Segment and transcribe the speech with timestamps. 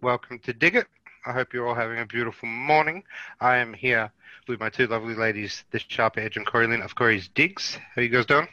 [0.00, 0.86] Welcome to Dig It.
[1.26, 3.02] I hope you're all having a beautiful morning.
[3.40, 4.10] I am here
[4.48, 7.78] with my two lovely ladies, the Sharp Edge and Corey Lynn of Corey's Digs.
[7.94, 8.48] How you guys doing?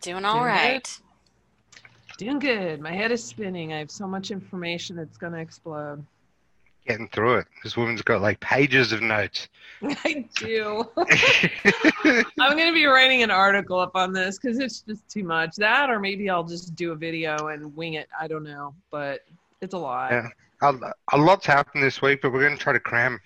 [0.00, 0.98] Doing all Doing right.
[2.18, 2.80] Doing good.
[2.80, 3.72] My head is spinning.
[3.72, 6.04] I have so much information it's going to explode.
[6.86, 7.46] Getting through it.
[7.62, 9.48] This woman's got like pages of notes.
[9.82, 10.84] I do.
[10.96, 15.56] I'm going to be writing an article up on this because it's just too much.
[15.56, 18.08] That, or maybe I'll just do a video and wing it.
[18.18, 19.20] I don't know, but
[19.60, 20.12] it's a lot.
[20.12, 20.28] Yeah.
[20.62, 20.74] a,
[21.12, 23.20] a lot's happened this week, but we're going to try to cram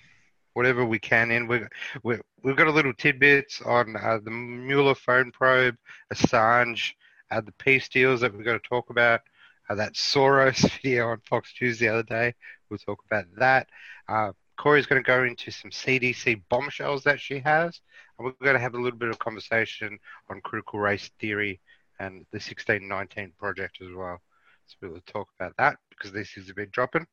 [0.57, 1.47] whatever we can in.
[1.47, 1.61] We,
[2.03, 5.77] we, we've got a little tidbits on uh, the Mueller phone probe,
[6.13, 6.93] Assange,
[7.31, 9.21] uh, the peace deals that we're going to talk about,
[9.69, 12.35] uh, that Soros video on Fox News the other day.
[12.69, 13.69] We'll talk about that.
[14.09, 17.81] Uh, Corey's going to go into some CDC bombshells that she has,
[18.19, 19.99] and we're going to have a little bit of conversation
[20.31, 21.61] on critical race theory
[21.99, 24.21] and the 1619 project as well.
[24.67, 27.07] So we'll talk about that because these things have been dropping.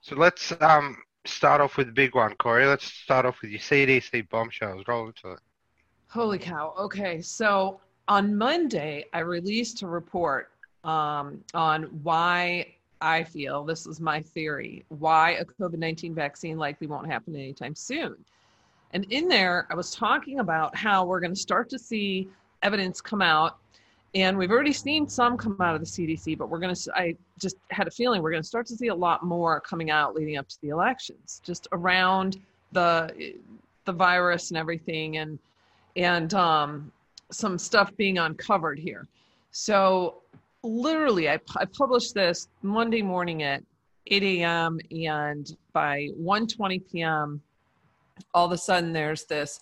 [0.00, 2.66] So let's um, start off with the big one, Corey.
[2.66, 4.84] Let's start off with your CDC bombshells.
[4.86, 5.40] Roll into it.
[6.08, 6.74] Holy cow.
[6.78, 7.20] Okay.
[7.20, 10.50] So on Monday, I released a report
[10.86, 16.86] um, on why I feel this is my theory why a COVID 19 vaccine likely
[16.86, 18.16] won't happen anytime soon.
[18.92, 22.28] And in there, I was talking about how we're going to start to see
[22.62, 23.58] evidence come out.
[24.14, 27.16] And we've already seen some come out of the CDC, but we're going to, I
[27.38, 30.14] just had a feeling we're going to start to see a lot more coming out
[30.14, 32.38] leading up to the elections, just around
[32.72, 33.34] the,
[33.84, 35.18] the virus and everything.
[35.18, 35.38] And,
[35.96, 36.92] and um,
[37.30, 39.06] some stuff being uncovered here.
[39.50, 40.22] So
[40.66, 43.62] literally, I, I published this Monday morning at
[44.08, 44.78] 8 a.m.
[44.90, 47.42] and by 1:20 p.m.,
[48.34, 49.60] all of a sudden there's this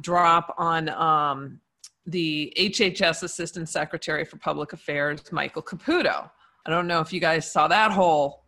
[0.00, 1.60] drop on um,
[2.06, 6.30] the HHS Assistant Secretary for Public Affairs, Michael Caputo.
[6.66, 8.44] I don't know if you guys saw that whole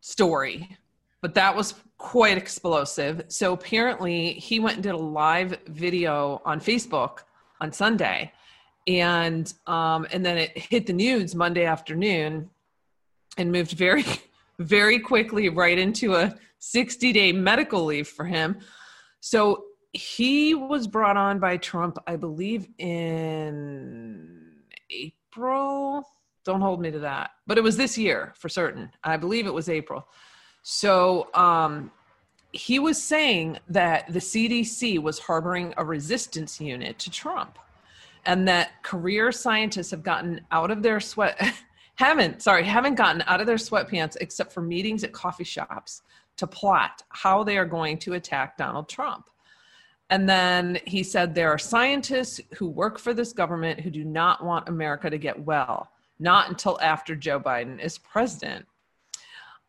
[0.00, 0.76] story,
[1.20, 3.24] but that was quite explosive.
[3.28, 7.20] So apparently, he went and did a live video on Facebook
[7.60, 8.32] on Sunday,
[8.86, 12.50] and um, and then it hit the news Monday afternoon,
[13.36, 14.04] and moved very,
[14.58, 18.58] very quickly right into a 60 day medical leave for him.
[19.20, 24.52] So he was brought on by Trump, I believe, in
[24.90, 26.04] April.
[26.44, 28.90] Don't hold me to that, but it was this year for certain.
[29.02, 30.06] I believe it was April.
[30.62, 31.90] So um,
[32.52, 37.58] he was saying that the CDC was harboring a resistance unit to Trump
[38.26, 41.54] and that career scientists have gotten out of their sweat
[41.94, 46.02] haven't sorry haven't gotten out of their sweatpants except for meetings at coffee shops
[46.36, 49.30] to plot how they are going to attack Donald Trump.
[50.10, 54.44] And then he said there are scientists who work for this government who do not
[54.44, 58.66] want America to get well, not until after Joe Biden is president.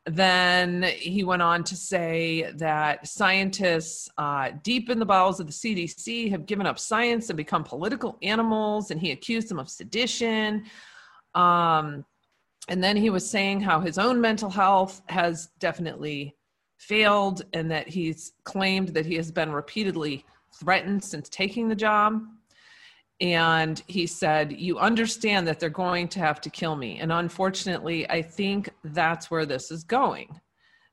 [0.08, 5.52] Then he went on to say that scientists uh, deep in the bowels of the
[5.52, 10.64] CDC have given up science and become political animals, and he accused them of sedition.
[11.36, 12.06] Um,
[12.70, 16.36] and then he was saying how his own mental health has definitely
[16.78, 20.26] failed, and that he's claimed that he has been repeatedly
[20.58, 22.24] threatened since taking the job
[23.20, 27.00] and he said you understand that they're going to have to kill me.
[27.00, 30.40] And unfortunately i think that's where this is going.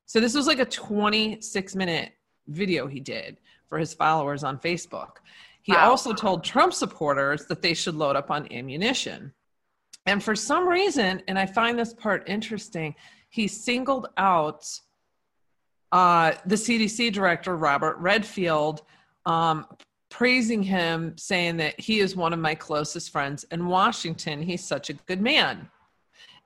[0.07, 2.13] So this was like a 26 minute
[2.49, 5.17] video he did for his followers on facebook.
[5.63, 5.91] He Wow.
[5.91, 9.33] also told trump supporters that they should load up on ammunition.
[10.07, 12.95] And for some reason and i find this part interesting
[13.29, 14.65] he singled out
[15.93, 18.83] uh, the cdc director robert redfield
[19.27, 19.67] um,
[20.15, 24.41] praising him, saying that he is one of my closest friends in Washington.
[24.41, 25.69] He's such a good man.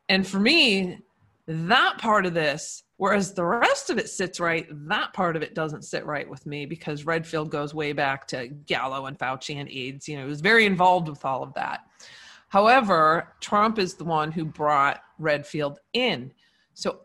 [0.09, 1.01] And for me,
[1.47, 5.55] that part of this, whereas the rest of it sits right, that part of it
[5.55, 9.69] doesn't sit right with me because Redfield goes way back to Gallo and Fauci and
[9.69, 10.09] AIDS.
[10.09, 11.81] You know, he was very involved with all of that.
[12.49, 16.32] However, Trump is the one who brought Redfield in.
[16.73, 17.00] So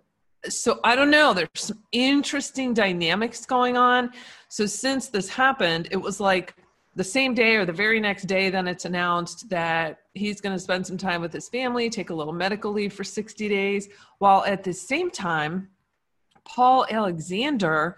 [0.49, 1.33] so I don't know.
[1.33, 4.11] There's some interesting dynamics going on.
[4.49, 6.55] So since this happened, it was like
[6.95, 10.59] the same day or the very next day, then it's announced that he's going to
[10.59, 14.43] spend some time with his family, take a little medical leave for 60 days, while
[14.45, 15.69] at the same time,
[16.45, 17.97] Paul Alexander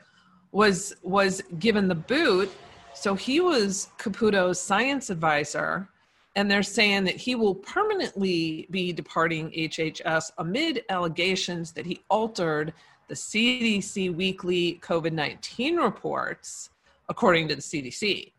[0.52, 2.50] was was given the boot.
[2.94, 5.90] So he was Caputo's science advisor
[6.36, 12.74] and they're saying that he will permanently be departing HHS amid allegations that he altered
[13.08, 16.70] the CDC weekly COVID 19 reports,
[17.10, 18.32] according to the CDC.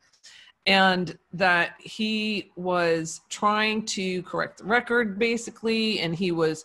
[0.66, 6.64] and that he was trying to correct the record basically, and he was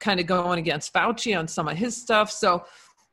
[0.00, 2.30] kind of going against Fauci on some of his stuff.
[2.30, 2.64] So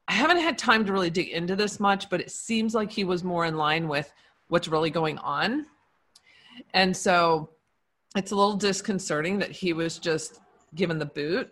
[0.07, 3.03] I haven't had time to really dig into this much, but it seems like he
[3.03, 4.11] was more in line with
[4.47, 5.65] what's really going on.
[6.73, 7.49] And so
[8.15, 10.39] it's a little disconcerting that he was just
[10.75, 11.51] given the boot.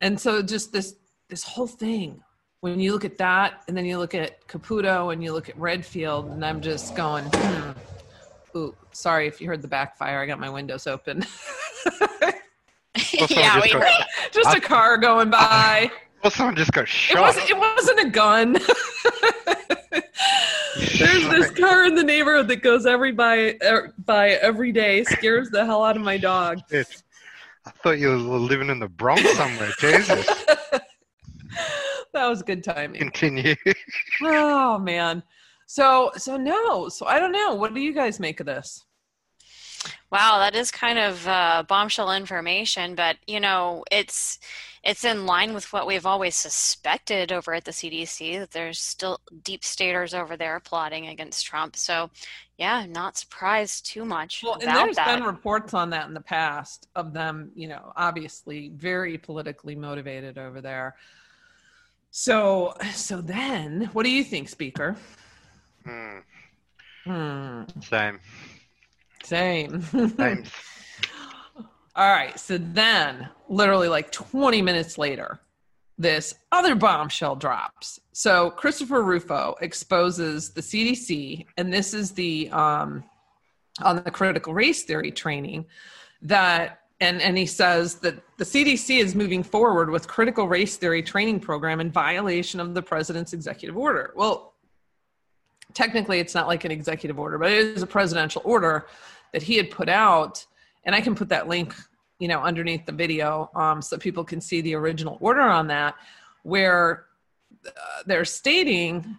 [0.00, 0.96] And so just this
[1.28, 2.22] this whole thing
[2.60, 5.58] when you look at that and then you look at Caputo and you look at
[5.58, 7.70] Redfield and I'm just going hmm.
[8.54, 10.20] Ooh, sorry if you heard the backfire.
[10.20, 11.24] I got my windows open.
[13.30, 13.86] yeah, we heard
[14.30, 15.90] Just a car going by.
[16.22, 17.16] Well, someone just got shot.
[17.16, 18.56] It wasn't, it wasn't a gun.
[20.98, 25.50] There's this car in the neighborhood that goes every by er, by every day, scares
[25.50, 26.60] the hell out of my dog.
[26.70, 27.02] It's,
[27.66, 29.70] I thought you were living in the Bronx somewhere.
[29.78, 30.26] Jesus.
[32.12, 32.98] that was good timing.
[32.98, 33.54] Continue.
[34.22, 35.22] oh man.
[35.66, 36.88] So so no.
[36.88, 37.54] So I don't know.
[37.54, 38.84] What do you guys make of this?
[40.10, 44.38] Wow, that is kind of uh, bombshell information, but you know, it's
[44.84, 49.20] it's in line with what we've always suspected over at the CDC that there's still
[49.44, 51.76] deep staters over there plotting against Trump.
[51.76, 52.10] So,
[52.58, 54.42] yeah, not surprised too much.
[54.42, 55.16] Well, and there's that.
[55.16, 60.36] been reports on that in the past of them, you know, obviously very politically motivated
[60.36, 60.96] over there.
[62.10, 64.96] So, so then, what do you think, Speaker?
[65.86, 66.18] Hmm.
[67.04, 67.62] Hmm.
[67.80, 68.20] Same.
[69.22, 69.80] Same.
[70.16, 70.44] Same.
[71.94, 72.38] All right.
[72.38, 75.40] So then, literally like 20 minutes later,
[75.98, 78.00] this other bombshell drops.
[78.12, 83.04] So Christopher Rufo exposes the CDC, and this is the um,
[83.80, 85.66] on the critical race theory training
[86.22, 91.02] that and and he says that the CDC is moving forward with critical race theory
[91.02, 94.12] training program in violation of the president's executive order.
[94.16, 94.54] Well,
[95.74, 98.86] technically it's not like an executive order, but it is a presidential order
[99.32, 100.46] that he had put out
[100.84, 101.74] and I can put that link,
[102.18, 105.94] you know, underneath the video um, so people can see the original order on that,
[106.42, 107.06] where
[107.66, 107.70] uh,
[108.06, 109.16] they're stating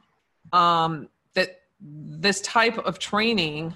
[0.51, 3.73] um, that this type of training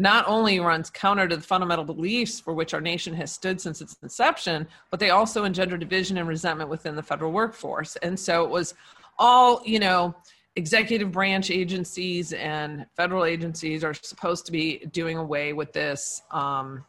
[0.00, 3.80] not only runs counter to the fundamental beliefs for which our nation has stood since
[3.80, 7.96] its inception, but they also engender division and resentment within the federal workforce.
[7.96, 8.74] And so it was
[9.18, 10.14] all, you know,
[10.54, 16.84] executive branch agencies and federal agencies are supposed to be doing away with this um,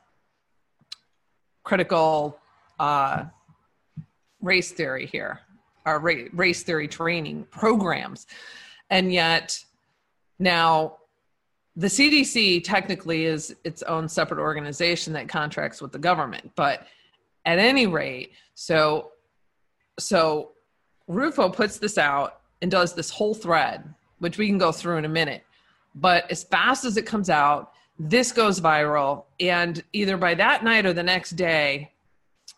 [1.64, 2.40] critical
[2.80, 3.26] uh,
[4.42, 5.42] race theory here,
[5.86, 8.28] or race theory training programs.
[8.90, 9.64] And yet
[10.40, 10.98] now
[11.76, 16.52] the CDC technically is its own separate organization that contracts with the government.
[16.56, 16.86] But
[17.46, 19.12] at any rate, so
[19.98, 20.52] so
[21.08, 25.06] Rufo puts this out and does this whole thread, which we can go through in
[25.06, 25.44] a minute.
[25.96, 29.26] But as fast as it comes out, this goes viral.
[29.42, 31.92] And either by that night or the next day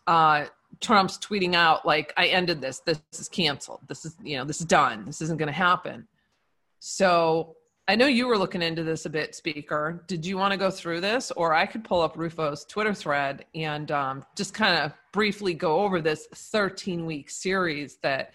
[0.06, 0.46] uh,
[0.80, 2.80] trump's tweeting out like i ended this.
[2.80, 3.80] This is canceled.
[3.88, 5.04] This is you know this is done.
[5.04, 6.06] This isn't going to happen.
[6.78, 7.56] So
[7.88, 10.04] i know you were looking into this a bit speaker.
[10.06, 11.30] Did you want to go through this?
[11.32, 15.80] Or i could pull up rufo's twitter thread and um, just kind of briefly go
[15.80, 18.32] over this 13 week series that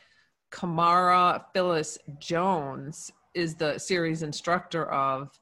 [0.51, 5.37] camara phyllis jones is the series instructor of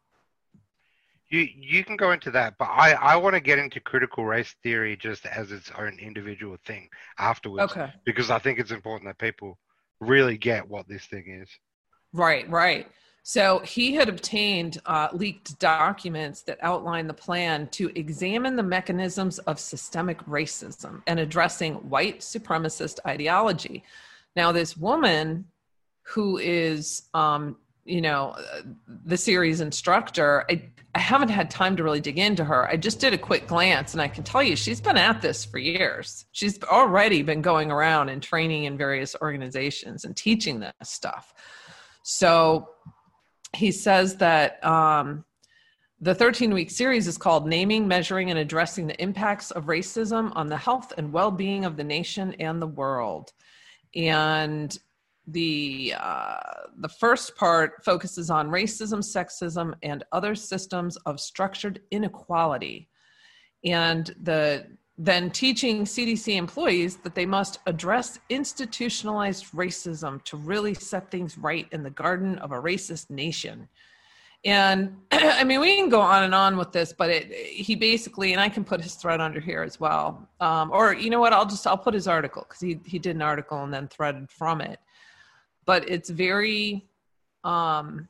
[1.30, 4.56] you you can go into that, but I I want to get into critical race
[4.64, 7.71] theory just as its own individual thing afterwards.
[7.71, 7.92] Okay.
[8.06, 9.57] Because I think it's important that people
[10.00, 11.50] really get what this thing is.
[12.14, 12.88] Right, right.
[13.28, 19.40] So he had obtained uh, leaked documents that outline the plan to examine the mechanisms
[19.40, 23.83] of systemic racism and addressing white supremacist ideology.
[24.35, 25.45] Now, this woman
[26.04, 28.35] who is um, you know
[28.87, 32.69] the series instructor I, I haven't had time to really dig into her.
[32.69, 35.44] I just did a quick glance and i can tell you she's been at this
[35.44, 36.25] for years.
[36.31, 41.33] She's already been going around and training in various organizations and teaching this stuff.
[42.04, 42.69] So
[43.54, 45.25] he says that um,
[45.99, 50.47] the 13 week series is called Naming, Measuring, and Addressing the Impacts of Racism on
[50.47, 53.33] the Health and Well Being of the Nation and the World.
[53.95, 54.77] And
[55.28, 56.38] the uh,
[56.78, 62.90] the first part focuses on racism, sexism, and other systems of structured inequality,
[63.64, 64.66] and the
[64.98, 71.68] then teaching CDC employees that they must address institutionalized racism to really set things right
[71.74, 73.68] in the garden of a racist nation.
[74.46, 78.32] And I mean, we can go on and on with this, but it, he basically,
[78.32, 80.30] and I can put his thread under here as well.
[80.40, 81.34] Um, or you know what?
[81.34, 84.30] I'll just I'll put his article because he he did an article and then threaded
[84.30, 84.80] from it
[85.66, 86.86] but it's very
[87.44, 88.07] um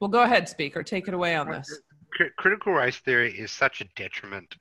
[0.00, 0.82] well go ahead speaker.
[0.82, 1.80] Take it away on this.
[2.36, 4.56] Critical race theory is such a detriment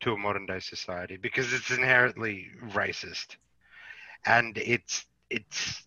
[0.00, 3.36] to a modern day society because it's inherently racist,
[4.24, 5.82] and it's it's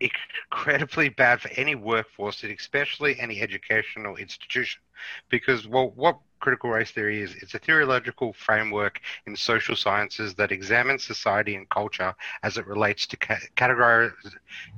[0.00, 4.80] incredibly bad for any workforce, especially any educational institution,
[5.28, 10.52] because well, what critical race theory is it's a theoretical framework in social sciences that
[10.52, 14.12] examines society and culture as it relates to ca- categori-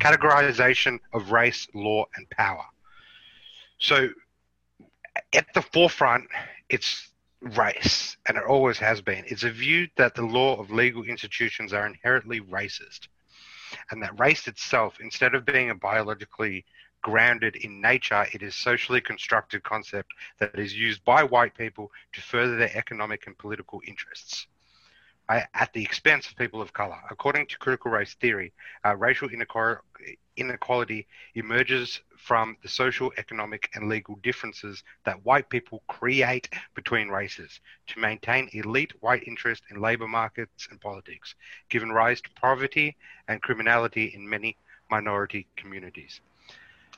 [0.00, 2.64] categorization of race, law, and power.
[3.78, 4.08] So,
[5.32, 6.24] at the forefront,
[6.68, 9.24] it's race, and it always has been.
[9.26, 13.08] It's a view that the law of legal institutions are inherently racist,
[13.90, 16.64] and that race itself, instead of being a biologically
[17.02, 22.21] grounded in nature, it is socially constructed concept that is used by white people to
[22.21, 24.47] further their economic and political interests.
[25.28, 26.99] At the expense of people of color.
[27.09, 28.52] According to critical race theory,
[28.85, 29.28] uh, racial
[30.37, 37.61] inequality emerges from the social, economic, and legal differences that white people create between races
[37.87, 41.37] to maintain elite white interest in labor markets and politics,
[41.69, 42.97] giving rise to poverty
[43.28, 44.57] and criminality in many
[44.90, 46.21] minority communities.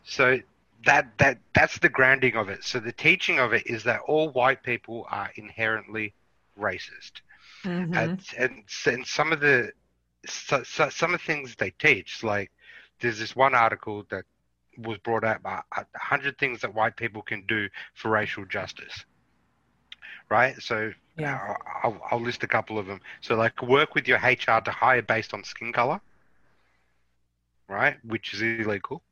[0.05, 0.39] So
[0.85, 2.65] that that that's the grounding of it.
[2.65, 6.15] So the teaching of it is that all white people are inherently
[6.59, 7.21] racist,
[7.65, 7.95] mm-hmm.
[7.95, 9.73] and, and and some of the
[10.27, 12.51] so, so, some of the things they teach, like
[13.01, 14.25] there's this one article that
[14.79, 19.05] was brought out by a hundred things that white people can do for racial justice.
[20.31, 21.57] Right, so yeah.
[21.83, 23.01] I'll, I'll list a couple of them.
[23.21, 26.01] So, like, work with your HR to hire based on skin color,
[27.69, 29.03] right, which is illegal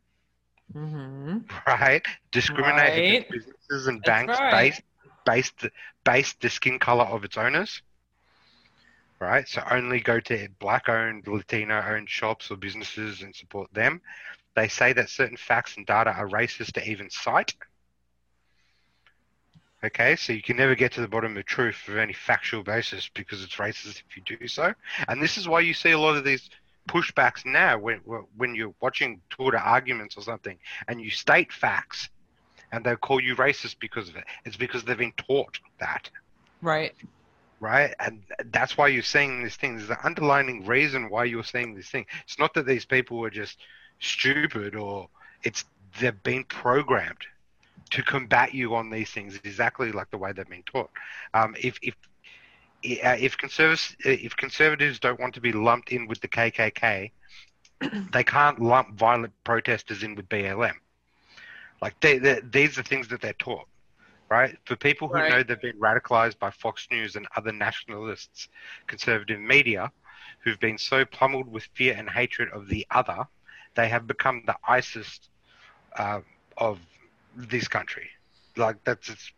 [0.75, 1.39] Mm-hmm.
[1.67, 2.05] Right?
[2.31, 3.31] Discriminating right.
[3.31, 4.51] businesses and That's banks right.
[4.51, 4.83] based
[5.27, 5.67] based
[6.05, 7.83] based the skin color of its owners.
[9.19, 9.47] Right?
[9.47, 14.01] So only go to black owned, Latino owned shops or businesses and support them.
[14.57, 17.55] They say that certain facts and data are racist to even cite.
[19.83, 22.63] Okay, so you can never get to the bottom of the truth of any factual
[22.63, 24.75] basis because it's racist if you do so.
[25.09, 26.51] And this is why you see a lot of these
[26.89, 27.99] pushbacks now when
[28.37, 30.59] when you're watching Twitter arguments or something
[30.89, 32.09] and you state facts
[32.73, 34.25] and they'll call you racist because of it.
[34.45, 36.11] It's because they've been taught that.
[36.63, 36.95] Right.
[37.59, 37.95] Right?
[37.99, 39.77] And that's why you're saying this thing.
[39.77, 42.07] There's an underlying reason why you're saying this thing.
[42.25, 43.59] It's not that these people are just
[43.99, 45.09] stupid or
[45.43, 45.65] it's
[46.01, 47.27] they've been programmed
[47.91, 50.91] to combat you on these things exactly like the way they've been taught.
[51.35, 51.95] Um, if, if
[52.83, 57.11] if conservatives uh, if conservatives don't want to be lumped in with the KKK,
[58.13, 60.75] they can't lump violent protesters in with BLM.
[61.83, 63.67] Like they, they, these are things that they're taught,
[64.29, 64.57] right?
[64.67, 65.31] For people who right.
[65.31, 68.49] know they've been radicalized by Fox News and other nationalists,
[68.87, 69.91] conservative media,
[70.41, 73.27] who've been so pummeled with fear and hatred of the other,
[73.77, 75.21] they have become the ISIS
[75.97, 76.21] uh,
[76.59, 76.79] of
[77.35, 78.09] this country.
[78.57, 79.33] Like that's it's.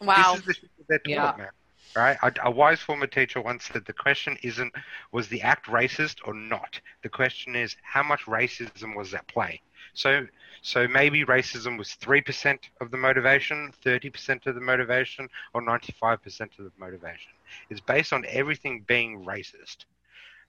[0.00, 0.32] Wow.
[0.32, 1.44] This is the shit that they're taught, yeah.
[1.44, 1.50] man.
[1.96, 2.16] Right?
[2.22, 4.72] A, a, wise former teacher once said the question isn't
[5.10, 6.80] was the act racist or not.
[7.02, 9.60] The question is how much racism was at play.
[9.94, 10.26] So
[10.62, 15.62] so maybe racism was three percent of the motivation, thirty percent of the motivation, or
[15.62, 17.32] ninety five percent of the motivation.
[17.70, 19.86] It's based on everything being racist.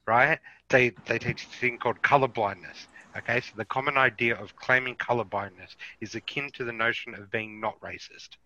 [0.06, 0.40] Right?
[0.70, 2.88] They they teach a thing called color blindness.
[3.18, 7.30] Okay, so the common idea of claiming color blindness is akin to the notion of
[7.30, 8.38] being not racist.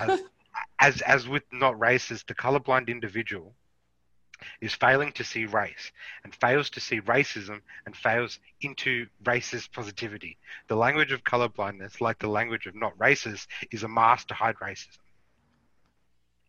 [0.00, 0.22] As,
[0.78, 3.54] as as with not racist, the colorblind individual
[4.60, 5.92] is failing to see race
[6.24, 10.38] and fails to see racism and fails into racist positivity.
[10.68, 14.56] The language of colorblindness, like the language of not racist, is a mask to hide
[14.56, 14.98] racism.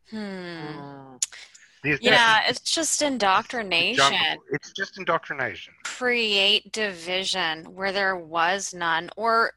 [0.09, 1.15] Hmm.
[1.83, 4.37] yeah, it's just indoctrination.
[4.51, 5.73] It's just indoctrination.
[6.01, 9.53] Create division where there was none, or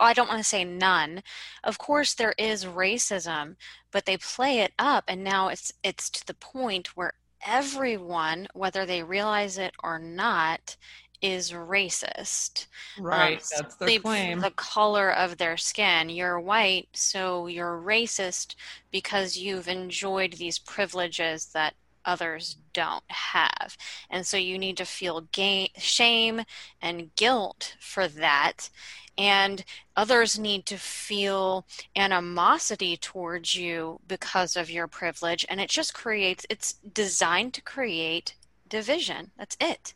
[0.00, 1.22] I don't want to say none.
[1.62, 3.54] Of course, there is racism,
[3.92, 7.12] but they play it up, and now it's it's to the point where
[7.46, 10.76] everyone, whether they realize it or not,
[11.22, 12.66] is racist.
[12.98, 14.40] Right, um, that's their claim.
[14.40, 16.08] The color of their skin.
[16.08, 18.56] You're white, so you're racist
[18.90, 21.74] because you've enjoyed these privileges that
[22.04, 23.76] others don't have.
[24.10, 26.42] And so you need to feel ga- shame
[26.80, 28.70] and guilt for that.
[29.16, 29.64] And
[29.96, 35.46] others need to feel animosity towards you because of your privilege.
[35.48, 38.34] And it just creates, it's designed to create
[38.68, 39.30] division.
[39.38, 39.94] That's it.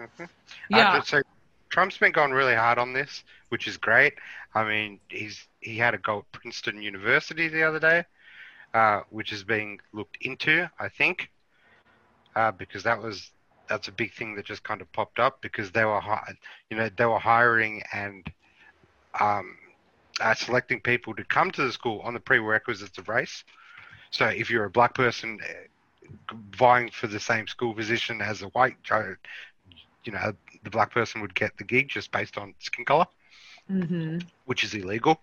[0.00, 0.24] Mm-hmm.
[0.70, 0.94] Yeah.
[0.94, 1.22] Uh, so
[1.68, 4.14] Trump's been going really hard on this, which is great.
[4.54, 8.04] I mean, he's he had a go at Princeton University the other day,
[8.74, 11.30] uh, which is being looked into, I think,
[12.36, 13.32] uh, because that was
[13.68, 16.00] that's a big thing that just kind of popped up because they were,
[16.70, 18.30] you know, they were hiring and
[19.20, 19.56] um,
[20.20, 23.44] uh, selecting people to come to the school on the prerequisites of race.
[24.10, 28.46] So if you're a black person uh, vying for the same school position as a
[28.48, 28.76] white,
[30.04, 33.06] you know, the black person would get the gig just based on skin color,
[33.70, 34.18] Mm-hmm.
[34.44, 35.20] which is illegal,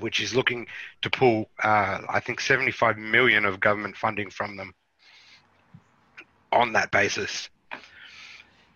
[0.00, 0.66] which is looking
[1.02, 4.74] to pull, uh, I think, 75 million of government funding from them
[6.52, 7.48] on that basis.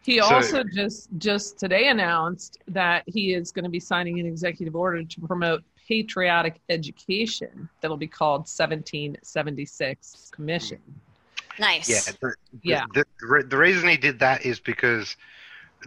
[0.03, 4.27] He So- also just just today announced that he is going to be signing an
[4.27, 10.81] executive order to promote patriotic education that'll be called 1776 Commission.
[11.59, 11.89] Nice.
[11.89, 12.85] Yeah, the, Yeah.
[12.95, 15.17] The, the, the reason he did that is because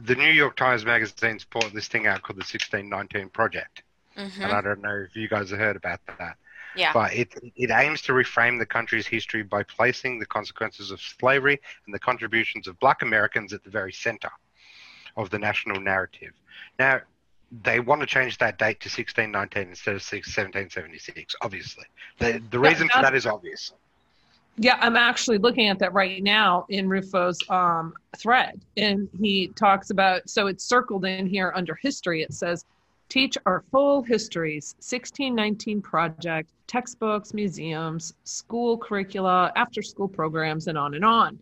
[0.02, 3.84] the New York Times Magazine's put this thing out called the 1619 Project,
[4.16, 6.38] hmm and I don't know if you guys have heard about that.
[6.76, 6.92] Yeah.
[6.94, 11.60] But it it aims to reframe the country's history by placing the consequences of slavery
[11.86, 14.30] and the contributions of Black Americans at the very center
[15.16, 16.34] of the national narrative.
[16.78, 17.00] Now,
[17.64, 21.36] they want to change that date to 1619 instead of 1776.
[21.42, 21.86] Obviously,
[22.20, 23.72] the the Yeah, reason for that's- that is obvious.
[24.58, 28.62] Yeah, I'm actually looking at that right now in Rufo's um, thread.
[28.78, 32.22] And he talks about, so it's circled in here under history.
[32.22, 32.64] It says,
[33.10, 40.96] teach our full histories, 1619 project, textbooks, museums, school curricula, after school programs, and on
[40.96, 41.40] and on.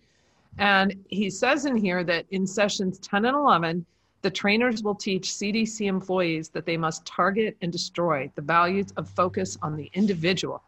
[0.58, 3.86] And he says in here that in sessions 10 and 11,
[4.22, 9.10] the trainers will teach CDC employees that they must target and destroy the values of
[9.10, 10.62] focus on the individual.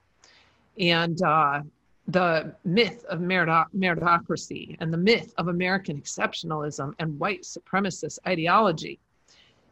[0.77, 1.61] And uh,
[2.07, 8.99] the myth of merito- meritocracy and the myth of American exceptionalism and white supremacist ideology.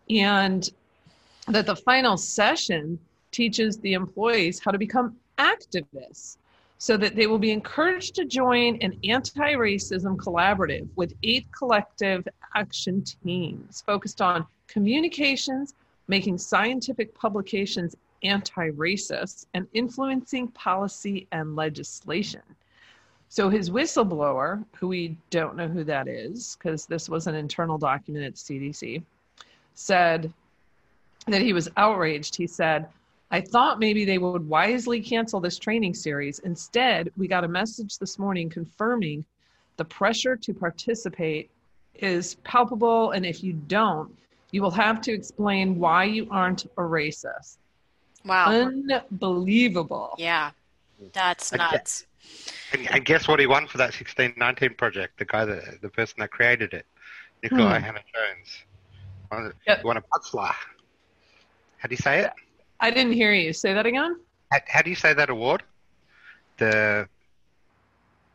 [0.10, 0.70] And
[1.48, 3.00] that the final session
[3.32, 6.38] teaches the employees how to become activists
[6.78, 12.28] so that they will be encouraged to join an anti racism collaborative with eight collective
[12.56, 15.74] action teams focused on communications,
[16.08, 22.42] making scientific publications anti racist, and influencing policy and legislation.
[23.30, 27.78] So his whistleblower, who we don't know who that is, because this was an internal
[27.78, 29.02] document at CDC,
[29.74, 30.32] said
[31.28, 32.36] that he was outraged.
[32.36, 32.88] He said,
[33.32, 36.40] I thought maybe they would wisely cancel this training series.
[36.40, 39.26] Instead, we got a message this morning confirming
[39.78, 41.50] the pressure to participate
[41.96, 43.12] is palpable.
[43.12, 44.16] And if you don't,
[44.52, 47.58] you will have to explain why you aren't a racist.
[48.26, 48.52] Wow.
[48.52, 50.16] Unbelievable.
[50.18, 50.52] yeah.
[51.12, 52.06] That's nuts.
[52.72, 55.18] And, and guess what he won for that 1619 project?
[55.20, 56.86] The guy that the person that created it,
[57.42, 57.84] Nikolai Hmm.
[57.86, 58.64] Hannah Jones.
[59.32, 59.78] Won, Yep.
[59.80, 60.54] he won a Putzler.
[61.84, 62.32] How do you say it?
[62.80, 63.52] I didn't hear you.
[63.52, 64.16] Say that again.
[64.54, 65.64] How, how do you say that award?
[66.58, 67.10] The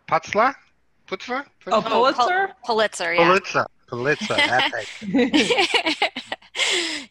[0.07, 0.55] Putzler?
[1.09, 1.47] Putzler?
[1.69, 2.51] Oh, Oh, Pulitzer?
[2.67, 3.25] Pulitzer, yeah.
[3.27, 3.67] Pulitzer.
[3.87, 4.35] Pulitzer.
[4.37, 6.13] That's it.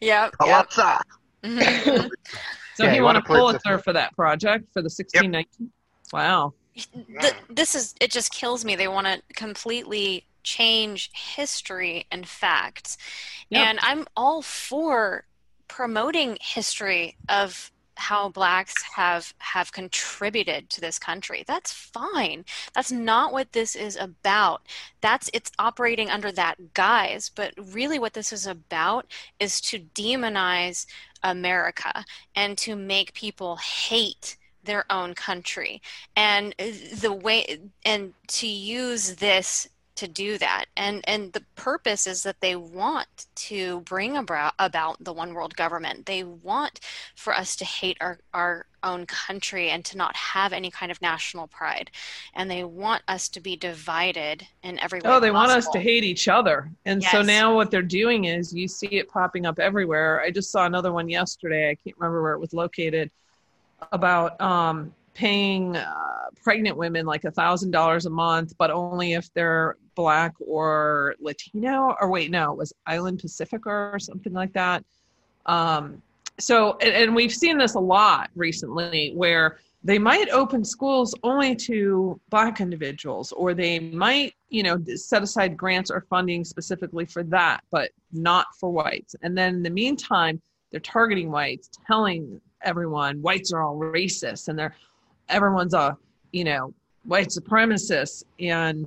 [0.00, 0.32] yep.
[0.38, 0.98] Pulitzer.
[1.42, 2.08] Mhm.
[2.76, 3.58] so Yeah, he he won won a a Pulitzer.
[3.64, 5.72] Pulitzer for that project for the 1619.
[6.12, 6.54] Wow.
[7.20, 12.96] Th- this is it just kills me they want to completely change history and facts
[13.50, 13.66] Yep.
[13.66, 15.24] and i'm all for
[15.68, 21.44] promoting history of how blacks have have contributed to this country.
[21.46, 22.44] That's fine.
[22.72, 24.62] That's not what this is about.
[25.00, 29.06] That's it's operating under that guise but really what this is about
[29.40, 30.86] is to demonize
[31.22, 32.04] america
[32.36, 34.36] and to make people hate
[34.68, 35.82] their own country.
[36.14, 36.66] And uh,
[37.00, 42.40] the way and to use this to do that and and the purpose is that
[42.40, 46.78] they want to bring about about the one world government they want
[47.16, 51.02] for us to hate our our own country and to not have any kind of
[51.02, 51.90] national pride
[52.34, 55.80] and they want us to be divided in every way Oh, they want us to
[55.80, 56.70] hate each other.
[56.84, 60.20] And so now what they're doing is you see it popping up everywhere.
[60.20, 61.70] I just saw another one yesterday.
[61.70, 63.10] I can't remember where it was located
[63.92, 69.32] about um, paying uh, pregnant women like a thousand dollars a month, but only if
[69.34, 71.96] they're black or Latino.
[72.00, 74.84] Or wait, no, it was Island Pacific or something like that.
[75.46, 76.00] Um,
[76.38, 81.56] so, and, and we've seen this a lot recently where they might open schools only
[81.56, 87.22] to black individuals or they might you know set aside grants or funding specifically for
[87.22, 93.22] that but not for whites and then in the meantime they're targeting whites telling everyone
[93.22, 94.74] whites are all racist and they're
[95.28, 95.96] everyone's a
[96.32, 96.72] you know
[97.04, 98.86] white supremacist and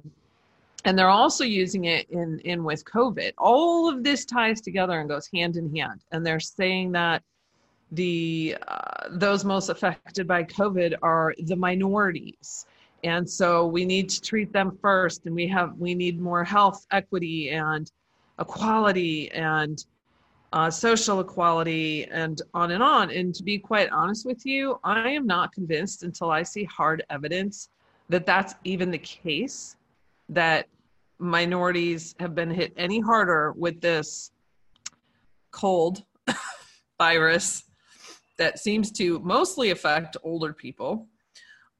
[0.83, 3.33] and they're also using it in in with covid.
[3.37, 7.23] All of this ties together and goes hand in hand and they're saying that
[7.91, 12.65] the uh, those most affected by covid are the minorities.
[13.03, 16.85] And so we need to treat them first and we have we need more health
[16.91, 17.91] equity and
[18.39, 19.83] equality and
[20.53, 23.09] uh, social equality, and on and on.
[23.11, 27.03] And to be quite honest with you, I am not convinced until I see hard
[27.09, 27.69] evidence
[28.09, 29.77] that that's even the case,
[30.29, 30.67] that
[31.19, 34.31] minorities have been hit any harder with this
[35.51, 36.03] cold
[36.97, 37.63] virus
[38.37, 41.07] that seems to mostly affect older people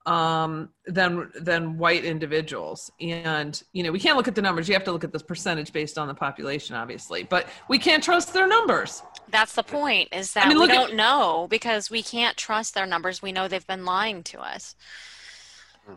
[0.05, 2.91] um, than than white individuals.
[2.99, 4.67] And you know, we can't look at the numbers.
[4.67, 7.23] You have to look at this percentage based on the population, obviously.
[7.23, 9.03] But we can't trust their numbers.
[9.29, 10.09] That's the point.
[10.11, 13.21] Is that I mean, we don't at, know because we can't trust their numbers.
[13.21, 14.75] We know they've been lying to us.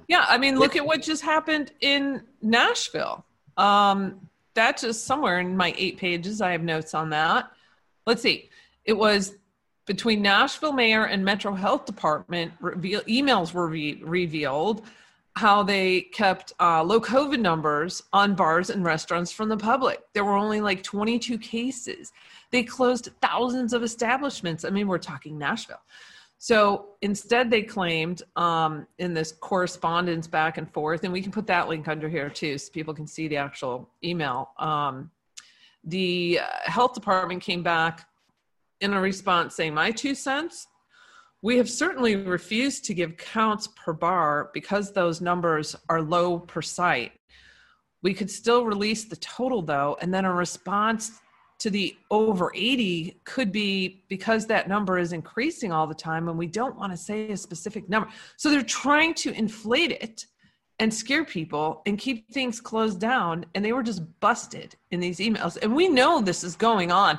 [0.09, 3.25] Yeah, I mean, look at what just happened in Nashville.
[3.57, 6.41] Um, that's just somewhere in my eight pages.
[6.41, 7.51] I have notes on that.
[8.07, 8.51] Let's see.
[8.85, 9.35] It was
[9.87, 14.83] between Nashville mayor and Metro Health Department, reveal, emails were re- revealed
[15.37, 20.01] how they kept uh, low COVID numbers on bars and restaurants from the public.
[20.13, 22.13] There were only like 22 cases.
[22.53, 24.65] They closed thousands of establishments.
[24.65, 25.81] I mean, we're talking Nashville.
[26.39, 31.47] So instead, they claimed um, in this correspondence back and forth, and we can put
[31.49, 34.51] that link under here too, so people can see the actual email.
[34.59, 35.11] Um,
[35.85, 38.07] the uh, health department came back
[38.81, 40.67] in a response saying, My two cents,
[41.43, 46.63] we have certainly refused to give counts per bar because those numbers are low per
[46.63, 47.13] site.
[48.03, 51.21] We could still release the total though, and then a response
[51.59, 56.37] to the over 80 could be because that number is increasing all the time and
[56.37, 58.09] we don't want to say a specific number.
[58.37, 60.27] So they're trying to inflate it
[60.79, 63.47] and scare people and keep things closed down.
[63.55, 65.57] And they were just busted in these emails.
[65.63, 67.19] And we know this is going on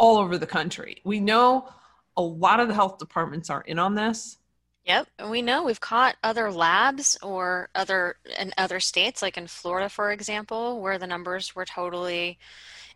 [0.00, 1.00] all over the country.
[1.04, 1.68] We know
[2.16, 4.38] a lot of the health departments are in on this.
[4.86, 9.46] Yep, and we know we've caught other labs or other in other states, like in
[9.46, 12.38] Florida, for example, where the numbers were totally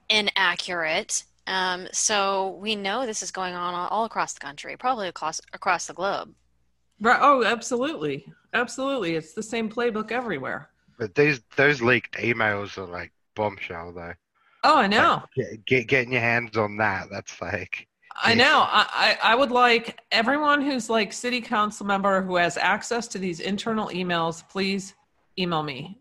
[0.08, 1.24] inaccurate.
[1.46, 5.86] Um, so we know this is going on all across the country, probably across across
[5.86, 6.34] the globe.
[7.00, 7.18] Right.
[7.20, 9.14] Oh, absolutely, absolutely.
[9.14, 10.70] It's the same playbook everywhere.
[10.98, 14.14] But these those leaked emails are like bombshell, though.
[14.64, 15.22] Oh, I know.
[15.36, 17.08] Like, get, getting your hands on that.
[17.10, 17.86] That's like.
[18.22, 18.64] I know.
[18.68, 23.40] I, I would like everyone who's like city council member who has access to these
[23.40, 24.94] internal emails, please
[25.38, 26.00] email me.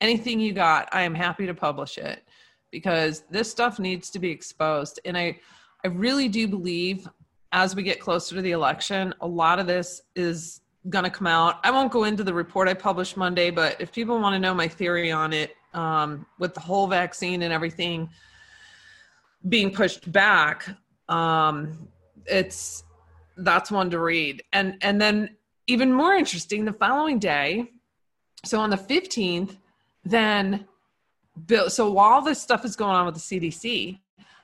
[0.00, 2.24] Anything you got, I am happy to publish it
[2.72, 4.98] because this stuff needs to be exposed.
[5.04, 5.38] And I,
[5.84, 7.08] I really do believe
[7.52, 11.28] as we get closer to the election, a lot of this is going to come
[11.28, 11.60] out.
[11.62, 14.54] I won't go into the report I published Monday, but if people want to know
[14.54, 18.10] my theory on it, um, with the whole vaccine and everything
[19.48, 20.68] being pushed back,
[21.08, 21.88] um,
[22.26, 22.84] it's
[23.36, 24.42] that's one to read.
[24.52, 27.70] And and then even more interesting, the following day,
[28.44, 29.56] so on the fifteenth,
[30.04, 30.66] then
[31.46, 31.70] Bill.
[31.70, 33.98] So while this stuff is going on with the CDC,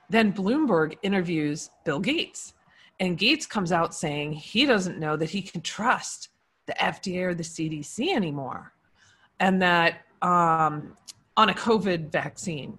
[0.09, 2.53] then Bloomberg interviews Bill Gates,
[2.99, 6.29] and Gates comes out saying he doesn't know that he can trust
[6.65, 8.73] the FDA or the CDC anymore,
[9.39, 10.95] and that um,
[11.39, 12.77] on a COVID vaccine.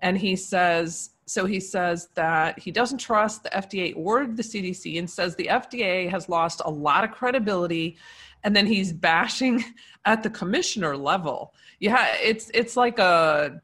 [0.00, 4.98] And he says, so he says that he doesn't trust the FDA or the CDC
[4.98, 7.98] and says the FDA has lost a lot of credibility.
[8.44, 9.62] And then he's bashing
[10.06, 11.52] at the commissioner level.
[11.80, 13.60] Yeah, it's it's like a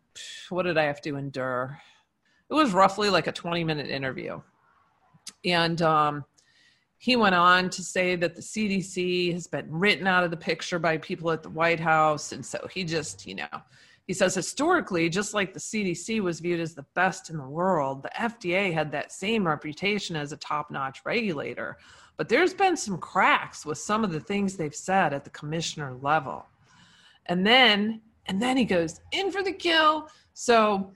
[0.51, 1.81] what did I have to endure?
[2.51, 4.43] It was roughly like a 20 minute interview.
[5.43, 6.25] And um,
[6.99, 10.79] he went on to say that the CDC has been written out of the picture
[10.79, 12.33] by people at the White House.
[12.33, 13.63] And so he just, you know,
[14.09, 18.03] he says historically, just like the CDC was viewed as the best in the world,
[18.03, 21.77] the FDA had that same reputation as a top notch regulator.
[22.17, 25.95] But there's been some cracks with some of the things they've said at the commissioner
[26.01, 26.47] level.
[27.27, 30.09] And then, and then he goes in for the kill.
[30.33, 30.91] So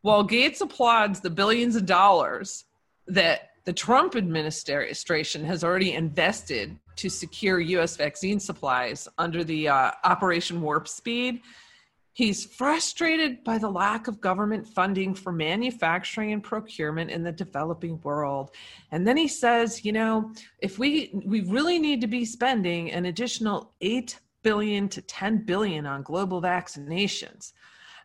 [0.00, 2.64] while Gates applauds the billions of dollars
[3.06, 7.96] that the Trump administration has already invested to secure U.S.
[7.96, 11.40] vaccine supplies under the uh, Operation Warp Speed,
[12.14, 18.00] He's frustrated by the lack of government funding for manufacturing and procurement in the developing
[18.02, 18.50] world.
[18.90, 23.06] And then he says, you know, if we we really need to be spending an
[23.06, 27.52] additional 8 billion to 10 billion on global vaccinations.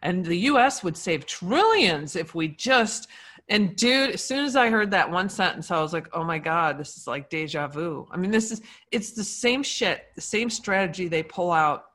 [0.02, 3.10] And the US would save trillions if we just
[3.50, 6.38] and dude, as soon as I heard that one sentence, I was like, oh my
[6.38, 8.06] God, this is like deja vu.
[8.12, 11.86] I mean, this is it's the same shit, the same strategy they pull out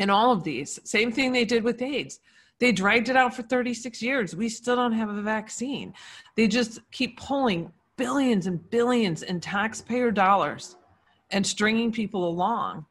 [0.00, 0.80] in all of these.
[0.82, 2.18] Same thing they did with AIDS.
[2.58, 4.34] They dragged it out for 36 years.
[4.34, 5.94] We still don't have a vaccine.
[6.36, 10.76] They just keep pulling billions and billions in taxpayer dollars
[11.30, 12.86] and stringing people along.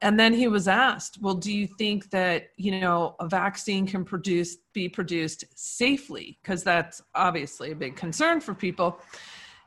[0.00, 4.04] and then he was asked, "Well, do you think that you know a vaccine can
[4.04, 6.38] produce be produced safely?
[6.40, 9.00] Because that's obviously a big concern for people."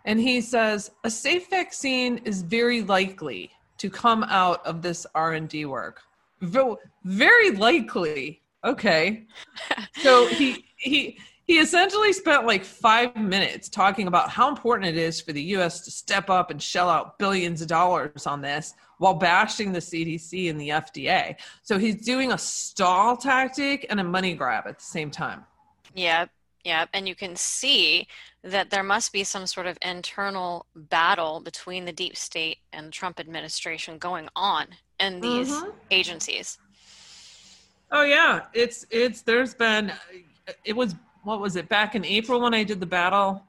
[0.06, 5.65] And he says, "A safe vaccine is very likely to come out of this R&D
[5.65, 6.04] work.
[7.04, 8.41] Very likely.
[8.63, 9.25] Okay.
[10.01, 15.19] so he he he essentially spent like five minutes talking about how important it is
[15.19, 19.15] for the US to step up and shell out billions of dollars on this while
[19.15, 21.36] bashing the CDC and the FDA.
[21.63, 25.43] So he's doing a stall tactic and a money grab at the same time.
[25.95, 26.27] Yeah,
[26.63, 26.86] yeah.
[26.93, 28.08] And you can see
[28.43, 32.91] that there must be some sort of internal battle between the deep state and the
[32.91, 34.67] Trump administration going on
[35.00, 35.69] in these mm-hmm.
[35.89, 36.58] agencies.
[37.91, 39.91] Oh yeah, it's it's there's been
[40.63, 43.43] it was what was it back in April when I did the battle,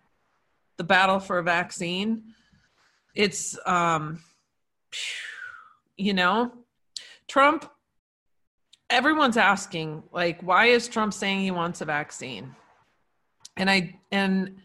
[0.76, 2.34] the battle for a vaccine.
[3.14, 4.22] It's um,
[5.96, 6.52] you know,
[7.28, 7.70] Trump.
[8.90, 12.54] Everyone's asking like, why is Trump saying he wants a vaccine?
[13.56, 14.56] And I and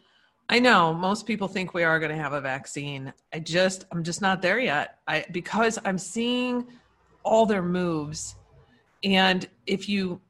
[0.50, 3.14] I know most people think we are going to have a vaccine.
[3.34, 5.00] I just I'm just not there yet.
[5.08, 6.68] I because I'm seeing
[7.24, 8.36] all their moves
[9.04, 10.22] and if you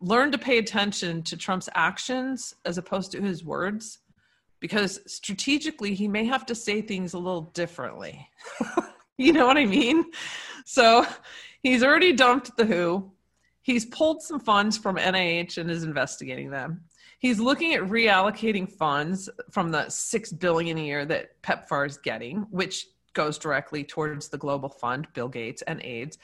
[0.00, 4.00] learn to pay attention to Trump's actions as opposed to his words
[4.58, 8.28] because strategically he may have to say things a little differently.
[9.18, 10.04] you know what I mean?
[10.64, 11.06] So
[11.62, 13.10] he's already dumped the WHO.
[13.62, 16.82] He's pulled some funds from NIH and is investigating them.
[17.22, 22.38] He's looking at reallocating funds from the 6 billion a year that PEPFAR is getting,
[22.50, 26.18] which goes directly towards the global fund, Bill Gates and AIDS.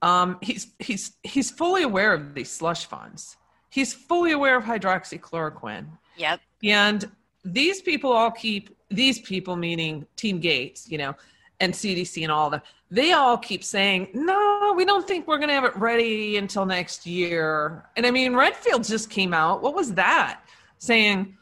[0.00, 3.36] Um, he's he's he's fully aware of these slush funds.
[3.68, 5.88] He's fully aware of hydroxychloroquine.
[6.16, 6.40] Yep.
[6.64, 7.10] And
[7.44, 11.14] these people all keep these people, meaning Team Gates, you know,
[11.60, 12.64] and CDC and all that.
[12.90, 16.66] They all keep saying, "No, we don't think we're going to have it ready until
[16.66, 19.62] next year." And I mean, Redfield just came out.
[19.62, 20.40] What was that?
[20.78, 21.36] Saying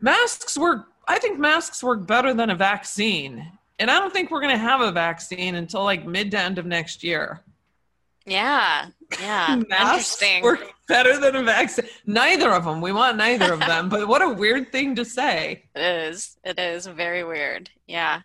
[0.00, 0.86] masks work.
[1.06, 4.58] I think masks work better than a vaccine, and I don't think we're going to
[4.58, 7.42] have a vaccine until like mid to end of next year.
[8.26, 8.88] Yeah,
[9.20, 10.42] yeah, interesting.
[10.42, 11.86] Work better than a vaccine.
[12.06, 12.80] Neither of them.
[12.80, 13.88] We want neither of them.
[13.88, 15.64] but what a weird thing to say.
[15.74, 16.36] It is.
[16.44, 17.70] It is very weird.
[17.86, 18.20] Yeah,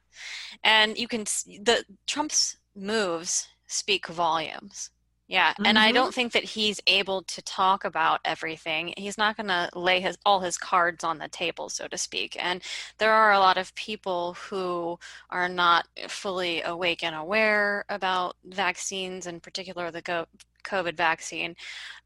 [0.64, 4.90] and you can the Trump's moves speak volumes.
[5.28, 5.78] Yeah, and mm-hmm.
[5.78, 8.94] I don't think that he's able to talk about everything.
[8.98, 12.36] He's not going to lay his all his cards on the table, so to speak.
[12.40, 12.62] And
[12.98, 15.00] there are a lot of people who
[15.30, 20.28] are not fully awake and aware about vaccines, in particular the
[20.64, 21.56] COVID vaccine.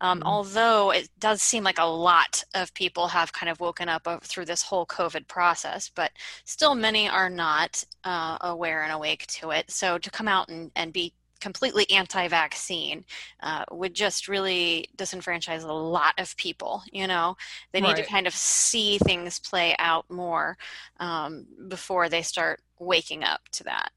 [0.02, 0.28] Um, mm-hmm.
[0.28, 4.46] Although it does seem like a lot of people have kind of woken up through
[4.46, 6.12] this whole COVID process, but
[6.46, 9.70] still many are not uh, aware and awake to it.
[9.72, 13.06] So to come out and, and be completely anti-vaccine
[13.42, 17.36] uh, would just really disenfranchise a lot of people you know
[17.72, 17.98] they need right.
[17.98, 20.58] to kind of see things play out more
[21.00, 23.92] um, before they start waking up to that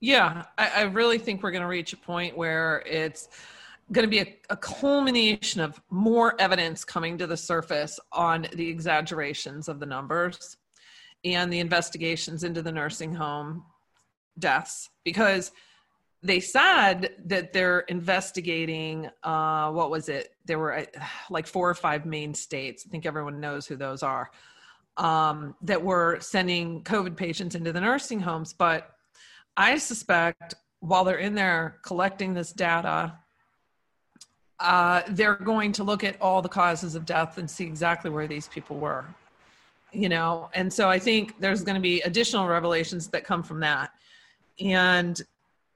[0.00, 3.28] yeah i, I really think we're going to reach a point where it's
[3.92, 8.68] going to be a, a culmination of more evidence coming to the surface on the
[8.68, 10.56] exaggerations of the numbers
[11.24, 13.64] and the investigations into the nursing home
[14.38, 15.52] deaths because
[16.22, 20.30] they said that they're investigating uh, what was it?
[20.44, 20.84] There were uh,
[21.30, 24.30] like four or five main states i think everyone knows who those are
[24.96, 28.52] um, that were sending covid patients into the nursing homes.
[28.52, 28.90] But
[29.56, 33.18] i suspect while they're in there collecting this data
[34.58, 38.26] uh, they're going to look at all the causes of death and see exactly where
[38.26, 39.04] these people were
[39.92, 43.60] you know and so i think there's going to be additional revelations that come from
[43.60, 43.92] that
[44.60, 45.22] and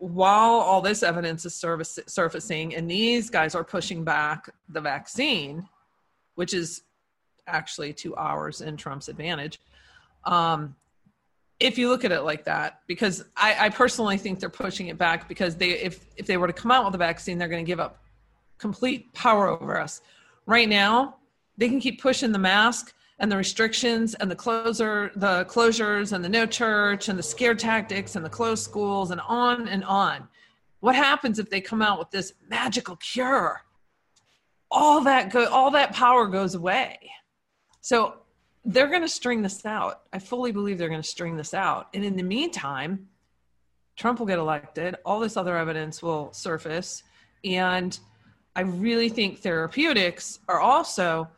[0.01, 5.69] while all this evidence is service, surfacing and these guys are pushing back the vaccine,
[6.37, 6.83] which is
[7.47, 9.61] actually two hours in Trump's advantage.
[10.25, 10.75] Um,
[11.59, 14.97] if you look at it like that, because I, I, personally think they're pushing it
[14.97, 17.65] back because they, if if they were to come out with a vaccine, they're going
[17.65, 17.99] to give up
[18.61, 20.03] complete power over us.
[20.47, 21.17] Right now,
[21.57, 26.25] they can keep pushing the mask and the restrictions and the closer the closures and
[26.25, 30.29] the no church and the scare tactics and the closed schools and on and on.
[30.81, 33.63] What happens if they come out with this magical cure?
[34.71, 36.99] All that go all that power goes away.
[37.83, 38.17] So
[38.65, 40.03] they're going to string this out.
[40.13, 41.89] I fully believe they're going to string this out.
[41.95, 43.09] And in the meantime
[43.97, 44.97] trump will get elected.
[45.05, 47.03] All this other evidence will surface.
[47.45, 47.99] And
[48.57, 51.29] i really think therapeutics are also